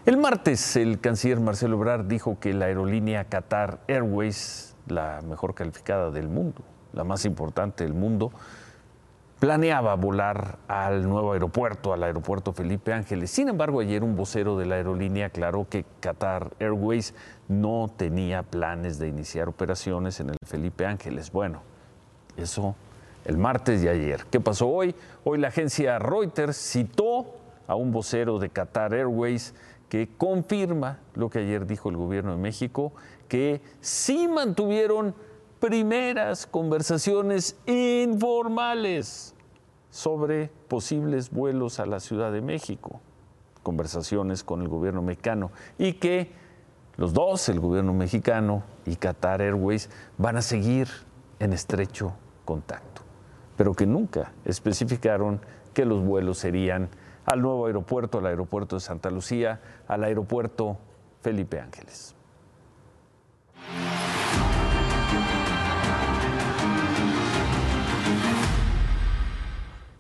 El 0.09 0.17
martes, 0.17 0.75
el 0.77 1.01
canciller 1.01 1.39
Marcelo 1.39 1.77
Ebrard 1.77 2.07
dijo 2.07 2.41
que 2.41 2.55
la 2.55 2.65
aerolínea 2.65 3.25
Qatar 3.25 3.81
Airways, 3.89 4.75
la 4.87 5.21
mejor 5.21 5.55
calificada 5.55 6.11
del 6.11 6.29
mundo, 6.29 6.63
la 6.95 7.05
más 7.05 7.27
importante 7.27 7.85
del 7.85 7.93
mundo, 7.93 8.33
planeaba 9.39 9.95
volar 9.97 10.61
al 10.67 11.07
nuevo 11.07 11.35
aeropuerto, 11.35 11.93
al 11.93 12.05
aeropuerto 12.05 12.55
Felipe 12.55 12.95
Ángeles. 12.95 13.31
Sin 13.31 13.51
embargo, 13.51 13.81
ayer 13.81 14.03
un 14.03 14.17
vocero 14.17 14.57
de 14.57 14.65
la 14.65 14.77
aerolínea 14.77 15.27
aclaró 15.27 15.69
que 15.69 15.85
Qatar 16.01 16.53
Airways 16.59 17.13
no 17.47 17.93
tenía 17.95 18.43
planes 18.43 18.99
de 18.99 19.09
iniciar 19.09 19.47
operaciones 19.47 20.21
en 20.21 20.31
el 20.31 20.37
Felipe 20.47 20.87
Ángeles. 20.87 21.31
Bueno, 21.31 21.61
eso 22.39 22.75
el 23.27 23.37
martes 23.37 23.85
y 23.85 23.89
ayer. 23.89 24.25
¿Qué 24.31 24.41
pasó 24.41 24.69
hoy? 24.69 24.95
Hoy 25.25 25.37
la 25.37 25.49
agencia 25.49 25.99
Reuters 25.99 26.57
citó 26.57 27.35
a 27.67 27.75
un 27.75 27.93
vocero 27.93 28.39
de 28.39 28.49
Qatar 28.49 28.95
Airways 28.95 29.55
que 29.89 30.09
confirma 30.17 30.99
lo 31.15 31.31
que 31.31 31.41
ayer 31.41 31.67
dijo 31.67 31.89
el 31.89 31.97
gobierno 31.97 32.33
de 32.33 32.39
México, 32.39 32.93
que 33.29 33.61
sí 33.81 34.29
mantuvieron 34.29 35.15
primeras 35.61 36.47
conversaciones 36.47 37.57
informales 37.67 39.35
sobre 39.91 40.51
posibles 40.69 41.31
vuelos 41.31 41.81
a 41.81 41.87
la 41.87 42.01
Ciudad 42.01 42.31
de 42.31 42.43
México, 42.43 43.01
conversaciones 43.63 44.45
con 44.45 44.63
el 44.63 44.69
gobierno 44.69 45.03
mexicano, 45.03 45.51
y 45.79 45.95
que 45.95 46.33
los 46.97 47.13
dos, 47.15 47.49
el 47.49 47.61
gobierno 47.61 47.95
mexicano 47.95 48.65
y 48.85 48.97
Qatar 48.97 49.41
Airways, 49.41 49.89
van 50.19 50.37
a 50.37 50.43
seguir 50.43 50.89
en 51.39 51.53
estrecho 51.53 52.13
contacto, 52.45 53.03
pero 53.57 53.75
que 53.75 53.87
nunca 53.87 54.33
especificaron 54.45 55.41
que 55.73 55.85
los 55.85 56.05
vuelos 56.05 56.39
serían 56.39 56.89
al 57.29 57.43
nuevo 57.43 57.67
aeropuerto, 57.67 58.19
al 58.19 58.27
aeropuerto 58.27 58.77
de 58.77 58.81
Santa 58.81 59.11
Lucía, 59.11 59.61
al 59.87 60.03
aeropuerto 60.05 60.79
Felipe 61.21 61.61
Ángeles. 61.61 62.15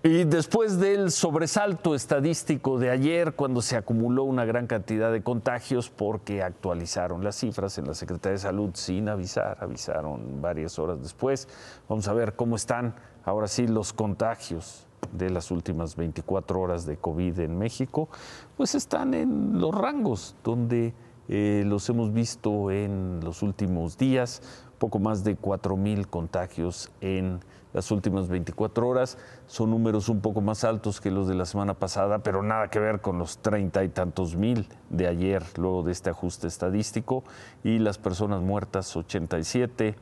Y 0.02 0.24
después 0.24 0.78
del 0.78 1.10
sobresalto 1.10 1.94
estadístico 1.94 2.78
de 2.78 2.88
ayer, 2.88 3.34
cuando 3.34 3.60
se 3.60 3.76
acumuló 3.76 4.24
una 4.24 4.46
gran 4.46 4.66
cantidad 4.66 5.12
de 5.12 5.22
contagios, 5.22 5.90
porque 5.90 6.42
actualizaron 6.42 7.22
las 7.22 7.36
cifras 7.36 7.76
en 7.76 7.88
la 7.88 7.94
Secretaría 7.94 8.32
de 8.34 8.38
Salud 8.38 8.70
sin 8.72 9.10
avisar, 9.10 9.58
avisaron 9.60 10.40
varias 10.40 10.78
horas 10.78 11.02
después, 11.02 11.46
vamos 11.90 12.08
a 12.08 12.14
ver 12.14 12.36
cómo 12.36 12.56
están 12.56 12.94
ahora 13.24 13.48
sí 13.48 13.66
los 13.66 13.92
contagios 13.92 14.87
de 15.12 15.30
las 15.30 15.50
últimas 15.50 15.96
24 15.96 16.60
horas 16.60 16.86
de 16.86 16.96
COVID 16.96 17.38
en 17.40 17.58
México, 17.58 18.08
pues 18.56 18.74
están 18.74 19.14
en 19.14 19.60
los 19.60 19.74
rangos 19.74 20.36
donde 20.44 20.94
eh, 21.28 21.62
los 21.66 21.88
hemos 21.90 22.12
visto 22.12 22.70
en 22.70 23.20
los 23.22 23.42
últimos 23.42 23.98
días, 23.98 24.42
poco 24.78 24.98
más 24.98 25.24
de 25.24 25.36
4 25.36 25.76
mil 25.76 26.08
contagios 26.08 26.90
en 27.00 27.40
las 27.72 27.90
últimas 27.90 28.28
24 28.28 28.88
horas. 28.88 29.18
Son 29.46 29.70
números 29.70 30.08
un 30.08 30.20
poco 30.20 30.40
más 30.40 30.64
altos 30.64 31.00
que 31.00 31.10
los 31.10 31.28
de 31.28 31.34
la 31.34 31.44
semana 31.44 31.74
pasada, 31.74 32.20
pero 32.20 32.42
nada 32.42 32.68
que 32.68 32.78
ver 32.78 33.00
con 33.00 33.18
los 33.18 33.38
treinta 33.38 33.84
y 33.84 33.88
tantos 33.88 34.36
mil 34.36 34.68
de 34.88 35.06
ayer, 35.06 35.44
luego 35.56 35.82
de 35.82 35.92
este 35.92 36.10
ajuste 36.10 36.46
estadístico. 36.46 37.24
Y 37.62 37.78
las 37.78 37.98
personas 37.98 38.40
muertas, 38.40 38.96
87. 38.96 39.96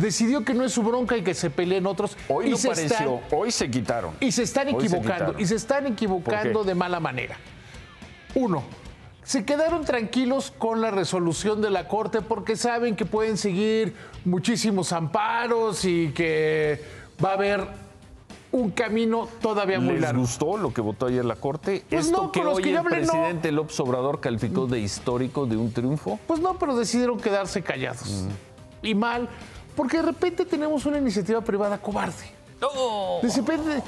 Decidió 0.00 0.44
que 0.44 0.54
no 0.54 0.64
es 0.64 0.72
su 0.72 0.82
bronca 0.82 1.16
y 1.16 1.22
que 1.22 1.34
se 1.34 1.50
peleen 1.50 1.86
otros. 1.86 2.16
Hoy 2.28 2.46
y 2.46 2.50
no 2.50 2.56
se 2.56 2.68
pareció, 2.68 2.96
están- 2.96 3.38
hoy 3.38 3.50
se 3.50 3.70
quitaron. 3.70 4.14
y 4.20 4.32
se 4.32 4.42
están 4.42 4.66
se 4.68 4.70
equivocando. 4.74 5.34
y 5.38 5.46
se 5.46 5.54
están 5.56 5.86
equivocando 5.86 6.62
de 6.64 6.74
mala 6.74 7.00
manera. 7.00 7.36
Uno, 8.34 8.62
se 9.22 9.44
quedaron 9.44 9.84
tranquilos 9.84 10.52
con 10.56 10.80
la 10.80 10.90
resolución 10.90 11.60
de 11.60 11.70
la 11.70 11.88
Corte 11.88 12.20
porque 12.22 12.56
saben 12.56 12.96
que 12.96 13.04
pueden 13.06 13.36
seguir 13.36 13.94
muchísimos 14.24 14.92
amparos 14.92 15.84
y 15.84 16.12
que 16.14 16.82
va 17.22 17.30
a 17.30 17.34
haber 17.34 17.66
un 18.50 18.70
camino 18.70 19.28
todavía 19.42 19.78
muy 19.80 19.94
¿Les 19.94 20.02
largo. 20.02 20.20
gustó 20.22 20.56
lo 20.56 20.72
que 20.72 20.80
votó 20.80 21.06
ayer 21.06 21.24
la 21.24 21.36
Corte? 21.36 21.84
Pues 21.88 22.06
¿Esto 22.06 22.22
no, 22.24 22.32
que 22.32 22.40
hoy 22.40 22.62
que 22.62 22.70
el 22.70 22.76
hablé, 22.78 23.00
no. 23.02 23.12
presidente 23.12 23.52
López 23.52 23.78
Obrador 23.80 24.20
calificó 24.20 24.66
de 24.66 24.80
histórico, 24.80 25.44
de 25.44 25.56
un 25.56 25.72
triunfo? 25.72 26.18
Pues 26.26 26.40
no, 26.40 26.58
pero 26.58 26.74
decidieron 26.76 27.18
quedarse 27.20 27.62
callados. 27.62 28.24
Y 28.82 28.94
mal, 28.94 29.28
porque 29.78 29.98
de 29.98 30.02
repente 30.02 30.44
tenemos 30.44 30.86
una 30.86 30.98
iniciativa 30.98 31.40
privada 31.40 31.78
cobarde. 31.78 32.24
De 33.22 33.32
repente, 33.32 33.80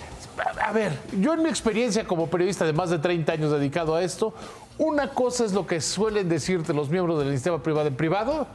a 0.64 0.70
ver, 0.70 0.96
yo 1.18 1.35
en 1.35 1.42
mi 1.42 1.48
experiencia 1.48 2.05
como 2.05 2.29
periodista 2.29 2.64
de 2.64 2.72
más 2.72 2.90
de 2.90 3.00
30 3.00 3.33
años 3.33 3.50
dedicado 3.50 3.96
a 3.96 4.05
esto, 4.05 4.33
una 4.79 5.11
cosa 5.11 5.44
es 5.44 5.53
lo 5.53 5.66
que 5.66 5.81
suelen 5.81 6.29
decirte 6.29 6.72
los 6.72 6.90
miembros 6.90 7.18
de 7.18 7.24
la 7.24 7.31
iniciativa 7.33 7.61
privada 7.61 7.88
en 7.88 7.96
privado, 7.96 8.46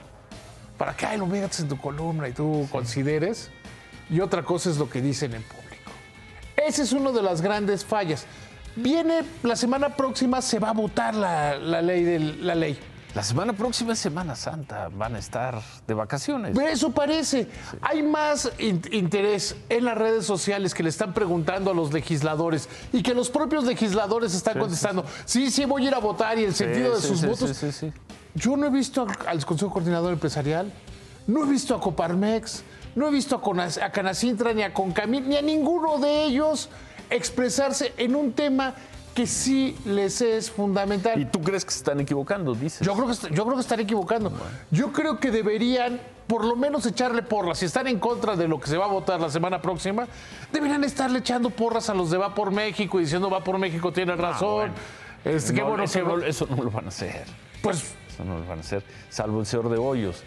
para 0.78 0.96
que 0.96 1.08
ay, 1.08 1.18
lo 1.18 1.26
metas 1.26 1.60
en 1.60 1.68
tu 1.68 1.78
columna 1.78 2.30
y 2.30 2.32
tú 2.32 2.70
consideres, 2.72 3.52
y 4.10 4.22
otra 4.22 4.44
cosa 4.44 4.70
es 4.70 4.78
lo 4.78 4.90
que 4.90 5.02
dicen 5.02 5.34
en 5.34 5.44
público. 5.44 5.92
Esa 6.56 6.84
es 6.84 6.94
una 6.94 7.12
de 7.12 7.22
las 7.22 7.42
grandes 7.42 7.84
fallas. 7.84 8.26
Viene 8.78 9.24
la 9.44 9.58
semana 9.58 9.90
próxima, 9.90 10.42
se 10.42 10.58
va 10.58 10.70
a 10.70 10.74
votar 10.74 11.14
la, 11.14 11.58
la 11.58 11.82
ley 11.82 12.02
del, 12.06 12.48
la 12.48 12.56
ley. 12.56 12.80
La 13.16 13.24
semana 13.24 13.54
próxima 13.54 13.94
es 13.94 14.00
Semana 14.00 14.36
Santa, 14.36 14.90
van 14.94 15.16
a 15.16 15.20
estar 15.20 15.62
de 15.88 15.94
vacaciones. 15.94 16.58
Eso 16.60 16.92
parece. 16.92 17.48
Hay 17.82 18.04
más 18.04 18.52
in- 18.60 18.82
interés 18.92 19.56
en 19.70 19.86
las 19.86 19.98
redes 19.98 20.26
sociales 20.26 20.74
que 20.74 20.84
le 20.84 20.90
están 20.90 21.14
preguntando 21.14 21.72
a 21.72 21.74
los 21.74 21.94
legisladores 21.94 22.68
y 22.92 23.02
que 23.02 23.14
los 23.14 23.30
propios 23.30 23.64
legisladores 23.64 24.36
están 24.36 24.56
Sí, 24.56 24.60
contestando. 24.60 25.06
Sí, 25.24 25.50
sí, 25.50 25.64
voy 25.64 25.86
a 25.86 25.88
ir 25.88 25.96
a 25.96 26.00
votar 26.00 26.38
y 26.38 26.44
el 26.44 26.54
sentido 26.54 26.94
de 26.94 27.02
sí, 27.02 27.08
sus 27.08 27.22
sí, 27.22 27.26
votos. 27.28 27.50
sí, 27.56 27.72
sí, 27.72 27.92
sí. 27.92 27.94
Yo 28.34 28.58
no 28.58 28.68
he 28.68 28.70
visto 28.70 29.08
al, 29.26 29.46
Consejo 29.46 29.72
Coordinador 29.72 30.12
Empresarial, 30.12 30.70
no 31.26 31.46
he 31.46 31.48
visto 31.50 31.74
a 31.74 31.80
Coparmex, 31.80 32.64
no 32.96 33.08
he 33.08 33.12
visto 33.12 33.42
a 33.82 33.92
Canacintra 33.92 34.52
ni 34.54 34.62
a 34.62 34.74
Concamil, 34.74 35.30
ni 35.30 35.38
a 35.38 35.42
ninguno 35.42 36.00
de 36.00 36.26
ellos 36.26 36.68
expresarse 37.10 37.94
en 37.96 38.14
un 38.14 38.34
tema 38.34 38.74
que 39.16 39.26
sí 39.26 39.76
les 39.86 40.22
es 40.22 40.52
fundamental. 40.52 41.20
¿Y 41.20 41.26
tú 41.26 41.42
crees 41.42 41.64
que 41.66 41.72
se 41.72 41.78
están 41.78 42.00
equivocando, 42.02 42.54
dices? 42.54 42.86
Yo 42.86 42.94
creo 42.94 43.08
que, 43.08 43.14
yo 43.34 43.44
creo 43.46 43.56
que 43.56 43.62
están 43.62 43.80
equivocando. 43.80 44.32
Yo 44.72 44.92
creo 44.92 45.20
que 45.20 45.32
deberían, 45.32 46.00
por 46.28 46.44
lo 46.46 46.56
menos, 46.58 46.86
echarle 46.86 47.24
porras. 47.24 47.60
Si 47.60 47.66
están 47.66 47.88
en 47.88 47.98
contra 47.98 48.36
de 48.36 48.48
lo 48.48 48.60
que 48.60 48.68
se 48.68 48.78
va 48.78 48.86
a 48.86 48.90
votar 48.90 49.20
la 49.22 49.30
semana 49.30 49.62
próxima, 49.62 50.06
deberían 50.52 50.84
estarle 50.84 51.20
echando 51.20 51.50
porras 51.50 51.90
a 51.90 51.94
los 51.94 52.12
de 52.12 52.18
Va 52.18 52.36
por 52.36 52.52
México 52.52 53.00
y 53.00 53.04
diciendo 53.04 53.30
Va 53.30 53.42
por 53.44 53.58
México 53.58 53.92
tiene 53.94 54.16
razón. 54.18 54.72
Este, 55.24 55.54
qué 55.54 55.62
No, 55.62 55.70
bueno 55.70 55.84
eso, 55.86 56.00
que- 56.00 56.06
no, 56.06 56.18
eso 56.22 56.48
no 56.48 56.62
lo 56.64 56.70
van 56.70 56.86
a 56.86 56.90
hacer. 56.90 57.24
Pues. 57.62 57.96
Eso 58.14 58.24
no 58.26 58.38
lo 58.38 58.46
van 58.46 58.60
a 58.60 58.62
hacer, 58.62 58.84
salvo 59.10 59.40
el 59.40 59.46
señor 59.46 59.70
de 59.70 59.78
Hoyos. 59.78 60.24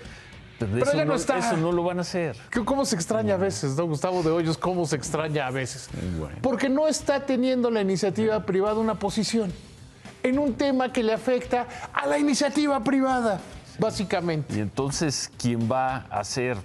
Pero, 0.59 0.73
Pero 0.73 0.85
eso, 0.85 0.97
ya 0.97 1.05
no 1.05 1.11
no, 1.12 1.16
está. 1.16 1.38
eso 1.38 1.57
no 1.57 1.71
lo 1.73 1.85
van 1.85 1.99
a 1.99 2.01
hacer. 2.03 2.37
¿Cómo 2.64 2.85
se 2.85 2.97
extraña 2.97 3.35
a 3.35 3.37
veces, 3.37 3.77
no? 3.77 3.87
Gustavo 3.87 4.23
de 4.23 4.31
Hoyos, 4.31 4.59
cómo 4.59 4.87
se 4.87 4.97
extraña 4.97 5.47
a 5.47 5.51
veces. 5.51 5.88
Porque 6.42 6.68
no 6.68 6.88
está 6.88 7.25
teniendo 7.25 7.71
la 7.71 7.81
iniciativa 7.81 8.44
privada 8.44 8.75
una 8.81 8.97
posición 8.99 9.53
en 10.25 10.38
un 10.38 10.55
tema 10.55 10.92
que 10.92 11.03
le 11.05 11.12
afecta 11.12 11.66
a 11.92 12.07
la 12.07 12.18
iniciativa 12.18 12.83
privada, 12.83 13.40
básicamente. 13.79 14.57
Y 14.57 14.61
entonces, 14.61 15.31
¿quién 15.38 15.71
va 15.71 16.07
a 16.11 16.18
hacer 16.21 16.57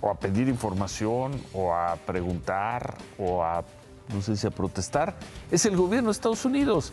o 0.00 0.08
a 0.10 0.14
pedir 0.14 0.48
información 0.48 1.32
o 1.52 1.74
a 1.74 1.96
preguntar 2.06 2.96
o 3.18 3.44
a, 3.44 3.62
no 4.14 4.22
sé 4.22 4.34
si 4.36 4.46
a 4.46 4.50
protestar? 4.50 5.14
Es 5.50 5.66
el 5.66 5.76
gobierno 5.76 6.08
de 6.08 6.12
Estados 6.12 6.44
Unidos. 6.46 6.92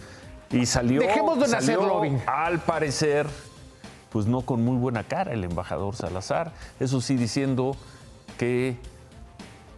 Y 0.51 0.65
salió, 0.65 0.99
Dejemos 0.99 1.37
de 1.39 1.45
hacer 1.45 1.61
salió, 1.61 1.85
lobbying. 1.87 2.21
al 2.27 2.59
parecer, 2.59 3.27
pues 4.09 4.25
no 4.25 4.41
con 4.41 4.63
muy 4.63 4.77
buena 4.77 5.03
cara 5.03 5.33
el 5.33 5.43
embajador 5.43 5.95
Salazar. 5.95 6.51
Eso 6.79 7.01
sí, 7.01 7.15
diciendo 7.15 7.75
que 8.37 8.77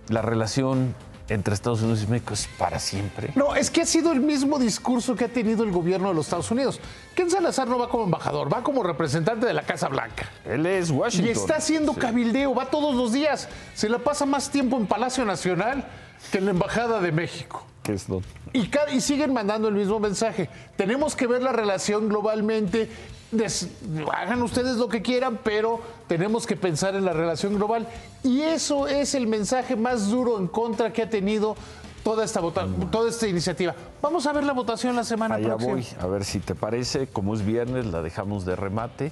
la 0.09 0.21
relación 0.21 0.95
entre 1.29 1.53
Estados 1.53 1.81
Unidos 1.81 2.03
y 2.03 2.07
México 2.07 2.33
es 2.33 2.47
para 2.57 2.79
siempre. 2.79 3.31
No, 3.35 3.55
es 3.55 3.71
que 3.71 3.81
ha 3.81 3.85
sido 3.85 4.11
el 4.11 4.19
mismo 4.19 4.59
discurso 4.59 5.15
que 5.15 5.25
ha 5.25 5.29
tenido 5.29 5.63
el 5.63 5.71
gobierno 5.71 6.09
de 6.09 6.13
los 6.13 6.25
Estados 6.25 6.51
Unidos. 6.51 6.79
Ken 7.15 7.29
Salazar 7.29 7.67
no 7.67 7.79
va 7.79 7.87
como 7.87 8.03
embajador, 8.03 8.51
va 8.53 8.63
como 8.63 8.83
representante 8.83 9.45
de 9.45 9.53
la 9.53 9.63
Casa 9.63 9.87
Blanca. 9.87 10.29
Él 10.45 10.65
es 10.65 10.91
Washington. 10.91 11.27
Y 11.27 11.31
está 11.31 11.55
haciendo 11.57 11.93
cabildeo, 11.93 12.53
va 12.53 12.65
todos 12.65 12.95
los 12.95 13.13
días. 13.13 13.47
Se 13.73 13.87
la 13.87 13.99
pasa 13.99 14.25
más 14.25 14.49
tiempo 14.49 14.77
en 14.77 14.87
Palacio 14.87 15.23
Nacional 15.23 15.85
que 16.31 16.39
en 16.39 16.45
la 16.45 16.51
Embajada 16.51 16.99
de 16.99 17.11
México. 17.11 17.65
Que 17.83 17.93
es 17.93 18.05
Y, 18.53 19.01
siguen 19.01 19.33
mandando 19.33 19.67
el 19.67 19.73
mismo 19.75 19.99
mensaje. 19.99 20.49
Tenemos 20.75 21.15
que 21.15 21.25
ver 21.27 21.41
la 21.41 21.51
relación 21.51 22.09
globalmente. 22.09 22.89
Des- 23.31 23.69
hagan 24.13 24.41
ustedes 24.43 24.75
lo 24.77 24.87
que 24.89 25.01
quieran, 25.01 25.39
pero 25.43 25.79
tenemos 26.07 26.45
que 26.45 26.55
pensar 26.55 26.95
en 26.95 27.05
la 27.05 27.13
relación 27.13 27.55
global. 27.55 27.87
Y 28.23 28.41
eso 28.41 28.87
es 28.87 29.15
el 29.15 29.25
mensaje 29.25 29.75
más 29.75 30.09
duro 30.09 30.37
en 30.37 30.47
contra 30.47 30.91
que 30.93 31.01
ha 31.03 31.09
tenido 31.09 31.55
toda 32.03 32.25
esta, 32.25 32.39
vota- 32.41 32.67
toda 32.91 33.09
esta 33.09 33.27
iniciativa. 33.27 33.73
Vamos 34.01 34.25
a 34.27 34.33
ver 34.33 34.43
la 34.43 34.53
votación 34.53 34.95
la 34.95 35.03
semana 35.03 35.35
Allá 35.35 35.55
próxima. 35.55 35.73
voy, 35.73 35.85
a 35.99 36.05
ver 36.07 36.25
si 36.25 36.39
te 36.39 36.53
parece, 36.55 37.07
como 37.07 37.33
es 37.33 37.43
viernes, 37.45 37.85
la 37.85 38.01
dejamos 38.01 38.43
de 38.45 38.55
remate. 38.55 39.11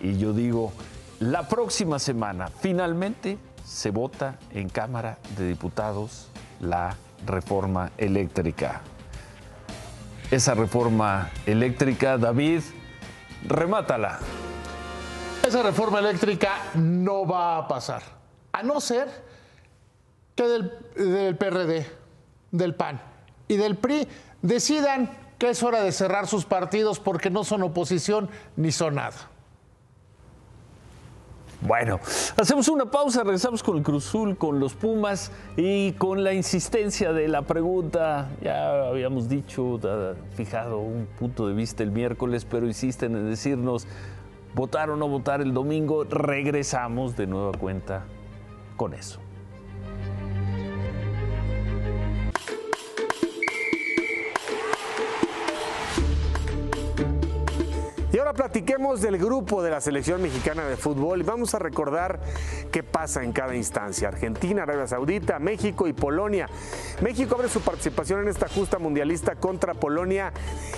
Y 0.00 0.18
yo 0.18 0.32
digo, 0.32 0.72
la 1.20 1.48
próxima 1.48 1.98
semana, 1.98 2.48
finalmente, 2.60 3.38
se 3.64 3.90
vota 3.90 4.38
en 4.52 4.68
Cámara 4.68 5.18
de 5.36 5.46
Diputados 5.46 6.28
la 6.60 6.96
reforma 7.26 7.92
eléctrica. 7.98 8.80
Esa 10.30 10.54
reforma 10.54 11.30
eléctrica, 11.46 12.18
David, 12.18 12.60
remátala. 13.46 14.18
Esa 15.46 15.62
reforma 15.62 16.00
eléctrica 16.00 16.50
no 16.74 17.26
va 17.26 17.58
a 17.58 17.68
pasar. 17.68 18.02
A 18.52 18.62
no 18.62 18.80
ser 18.80 19.08
que 20.34 20.42
del, 20.44 20.72
del 20.96 21.36
PRD, 21.36 21.86
del 22.50 22.74
PAN 22.74 23.00
y 23.46 23.56
del 23.56 23.76
PRI 23.76 24.06
decidan 24.42 25.10
que 25.38 25.50
es 25.50 25.62
hora 25.62 25.82
de 25.82 25.92
cerrar 25.92 26.26
sus 26.26 26.44
partidos 26.44 26.98
porque 27.00 27.30
no 27.30 27.44
son 27.44 27.62
oposición 27.62 28.28
ni 28.56 28.72
son 28.72 28.96
nada. 28.96 29.16
Bueno, 31.60 31.98
hacemos 32.36 32.68
una 32.68 32.88
pausa, 32.88 33.24
regresamos 33.24 33.64
con 33.64 33.78
el 33.78 33.82
Cruzul, 33.82 34.36
con 34.36 34.60
los 34.60 34.74
Pumas 34.74 35.32
y 35.56 35.90
con 35.92 36.22
la 36.22 36.32
insistencia 36.32 37.12
de 37.12 37.26
la 37.26 37.42
pregunta. 37.42 38.30
Ya 38.40 38.88
habíamos 38.88 39.28
dicho, 39.28 39.80
fijado 40.36 40.78
un 40.78 41.08
punto 41.18 41.48
de 41.48 41.54
vista 41.54 41.82
el 41.82 41.90
miércoles, 41.90 42.44
pero 42.44 42.66
insisten 42.66 43.16
en 43.16 43.28
decirnos 43.28 43.88
votar 44.54 44.90
o 44.90 44.96
no 44.96 45.08
votar 45.08 45.40
el 45.40 45.52
domingo. 45.52 46.04
Regresamos 46.04 47.16
de 47.16 47.26
nueva 47.26 47.50
cuenta 47.58 48.04
con 48.76 48.94
eso. 48.94 49.18
Platiquemos 58.38 59.00
del 59.00 59.18
grupo 59.18 59.64
de 59.64 59.70
la 59.70 59.80
selección 59.80 60.22
mexicana 60.22 60.64
de 60.64 60.76
fútbol 60.76 61.20
y 61.20 61.24
vamos 61.24 61.56
a 61.56 61.58
recordar 61.58 62.20
qué 62.70 62.84
pasa 62.84 63.24
en 63.24 63.32
cada 63.32 63.56
instancia. 63.56 64.06
Argentina, 64.06 64.62
Arabia 64.62 64.86
Saudita, 64.86 65.40
México 65.40 65.88
y 65.88 65.92
Polonia. 65.92 66.48
México 67.02 67.34
abre 67.34 67.48
su 67.48 67.60
participación 67.62 68.20
en 68.20 68.28
esta 68.28 68.48
justa 68.48 68.78
mundialista 68.78 69.34
contra 69.34 69.74
Polonia 69.74 70.32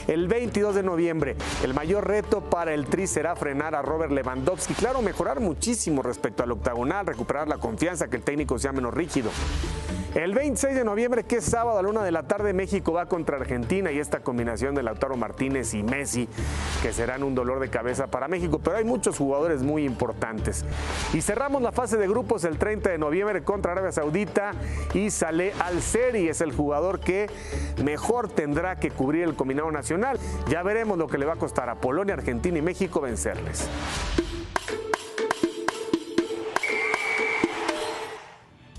el 0.07 0.27
22 0.27 0.75
de 0.75 0.83
noviembre. 0.83 1.37
El 1.63 1.75
mayor 1.75 2.09
reto 2.09 2.41
para 2.41 2.73
el 2.73 2.87
Tri 2.87 3.07
será 3.07 3.37
frenar 3.37 3.75
a 3.75 3.83
Robert 3.83 4.11
Lewandowski. 4.11 4.73
Claro, 4.73 5.03
mejorar 5.03 5.41
muchísimo 5.41 6.01
respecto 6.01 6.43
al 6.43 6.53
octagonal, 6.53 7.05
recuperar 7.05 7.47
la 7.47 7.59
confianza, 7.59 8.09
que 8.09 8.17
el 8.17 8.23
técnico 8.23 8.59
sea 8.59 8.73
menos 8.73 8.95
rígido. 8.95 9.31
El 10.15 10.35
26 10.35 10.75
de 10.75 10.85
noviembre, 10.85 11.23
que 11.23 11.37
es 11.37 11.45
sábado 11.45 11.79
a 11.79 11.83
la 11.83 11.89
una 11.89 12.03
de 12.03 12.11
la 12.11 12.25
tarde, 12.25 12.53
México 12.53 12.93
va 12.93 13.07
contra 13.07 13.37
Argentina 13.37 13.93
y 13.93 14.01
esta 14.01 14.25
combinación 14.25 14.75
de 14.75 14.83
Lautaro 14.83 15.17
Martínez 15.17 15.73
y 15.73 15.85
Messi, 15.85 16.29
que 16.83 16.93
serán 16.93 17.23
un 17.23 17.37
dolor 17.37 17.61
de 17.61 17.71
cabeza 17.71 18.09
para 18.09 18.27
México, 18.27 18.59
pero 18.59 18.77
hay 18.77 18.85
muchos 18.85 19.17
jugadores 19.19 19.63
muy 19.63 19.85
importantes. 19.85 20.65
Y 21.15 21.21
cerramos 21.21 21.63
la 21.63 21.71
fase 21.71 21.97
de 21.97 22.09
grupos 22.09 22.43
el 22.43 22.59
30 22.59 22.91
de 22.91 22.99
noviembre 22.99 23.45
contra 23.45 23.71
Arabia 23.71 23.93
Saudita 23.93 24.51
y 24.95 25.11
Saleh 25.11 25.53
Al-Seri 25.61 26.29
es 26.29 26.41
el 26.41 26.51
jugador 26.51 26.99
que 26.99 27.29
mejor 27.85 28.29
tendrá 28.29 28.81
que 28.81 28.91
cubrir 28.91 29.23
el 29.23 29.37
combinado 29.37 29.71
nacional. 29.71 30.19
Ya 30.49 30.65
veremos 30.65 30.99
lo 30.99 31.07
que 31.07 31.19
le 31.19 31.27
va 31.27 31.35
a 31.35 31.37
costar 31.37 31.69
a 31.69 31.77
Polonia, 31.77 32.15
Argentina 32.15 32.59
y 32.59 32.63
México 32.63 33.01
vencerles. 33.01 33.69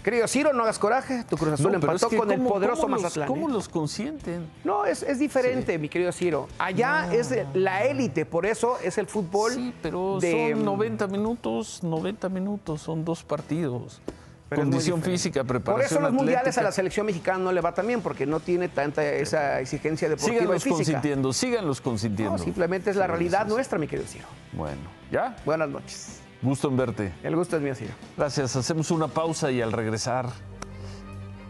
Querido 0.04 0.28
Ciro, 0.28 0.52
no 0.54 0.64
hagas 0.64 0.80
coraje. 0.80 1.24
Tu 1.30 1.38
Cruz 1.38 1.54
Azul 1.54 1.72
No, 1.72 1.76
empató 1.76 1.96
es 1.96 2.06
que 2.06 2.18
con 2.18 2.32
el 2.32 2.38
¿cómo- 2.40 2.50
poderoso 2.50 2.82
cómo 2.84 2.96
los- 2.96 3.04
Mazatlán. 3.04 3.28
¿Cómo 3.28 3.50
¿eh? 3.50 3.52
los 3.54 3.70
consienten? 3.70 4.48
No, 4.64 4.86
es, 4.86 5.04
es 5.04 5.20
diferente, 5.20 5.78
mi 5.78 5.90
querido 5.90 6.12
Ciro. 6.12 6.48
Allá 6.58 7.08
es 7.14 7.32
la 7.54 7.84
élite, 7.86 8.26
por 8.26 8.46
eso 8.46 8.78
es 8.84 8.98
el 8.98 9.06
fútbol. 9.08 9.54
Sí, 9.54 9.74
pero 9.82 10.18
de- 10.20 10.52
son 10.54 10.66
90 10.66 11.08
minutos, 11.08 11.84
90 11.84 12.30
minutos, 12.30 12.82
son 12.82 13.06
dos 13.06 13.24
partidos. 13.24 14.02
Pero 14.50 14.64
Condición 14.64 15.02
física, 15.02 15.42
Por 15.46 15.62
preparación 15.62 15.86
eso 15.86 16.00
los 16.02 16.12
mundiales 16.14 16.58
a 16.58 16.62
la 16.64 16.74
selección 16.74 17.06
mexicana 17.06 17.38
no 17.38 17.52
le 17.54 17.62
va 17.62 17.74
tan 17.74 17.88
bien, 17.88 18.02
porque 18.02 18.26
no 18.26 18.42
tiene 18.42 18.68
tanta 18.68 19.02
esa 19.06 19.62
exigencia 19.62 20.10
deportiva 20.10 20.36
y 20.36 20.40
Síganlos 20.40 20.64
física. 20.64 20.76
consintiendo, 20.76 21.32
síganlos 21.34 21.80
consintiendo. 21.80 22.38
No, 22.38 22.44
simplemente 22.44 22.90
es 22.90 22.98
la 22.98 23.06
Sí, 23.06 23.12
realidad 23.12 23.42
sí, 23.44 23.48
sí. 23.50 23.54
nuestra, 23.54 23.80
mi 23.80 23.88
querido 23.88 24.08
Ciro. 24.10 24.26
Bueno, 24.52 24.82
¿ya? 25.10 25.38
Buenas 25.46 25.70
noches. 25.70 26.21
Gusto 26.42 26.70
en 26.70 26.78
verte. 26.78 27.14
El 27.24 27.36
gusto 27.36 27.58
es 27.58 27.62
mío, 27.62 27.76
Ciro. 27.76 27.94
Gracias. 28.18 28.56
Hacemos 28.56 28.90
una 28.90 29.08
pausa 29.08 29.52
y 29.52 29.62
al 29.62 29.72
regresar, 29.72 30.28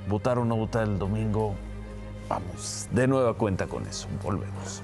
votar 0.09 0.37
o 0.37 0.45
no 0.45 0.57
votar 0.57 0.83
el 0.83 0.99
domingo, 0.99 1.55
vamos, 2.27 2.87
de 2.91 3.07
nueva 3.07 3.33
cuenta 3.35 3.67
con 3.67 3.85
eso. 3.85 4.07
Volvemos. 4.21 4.83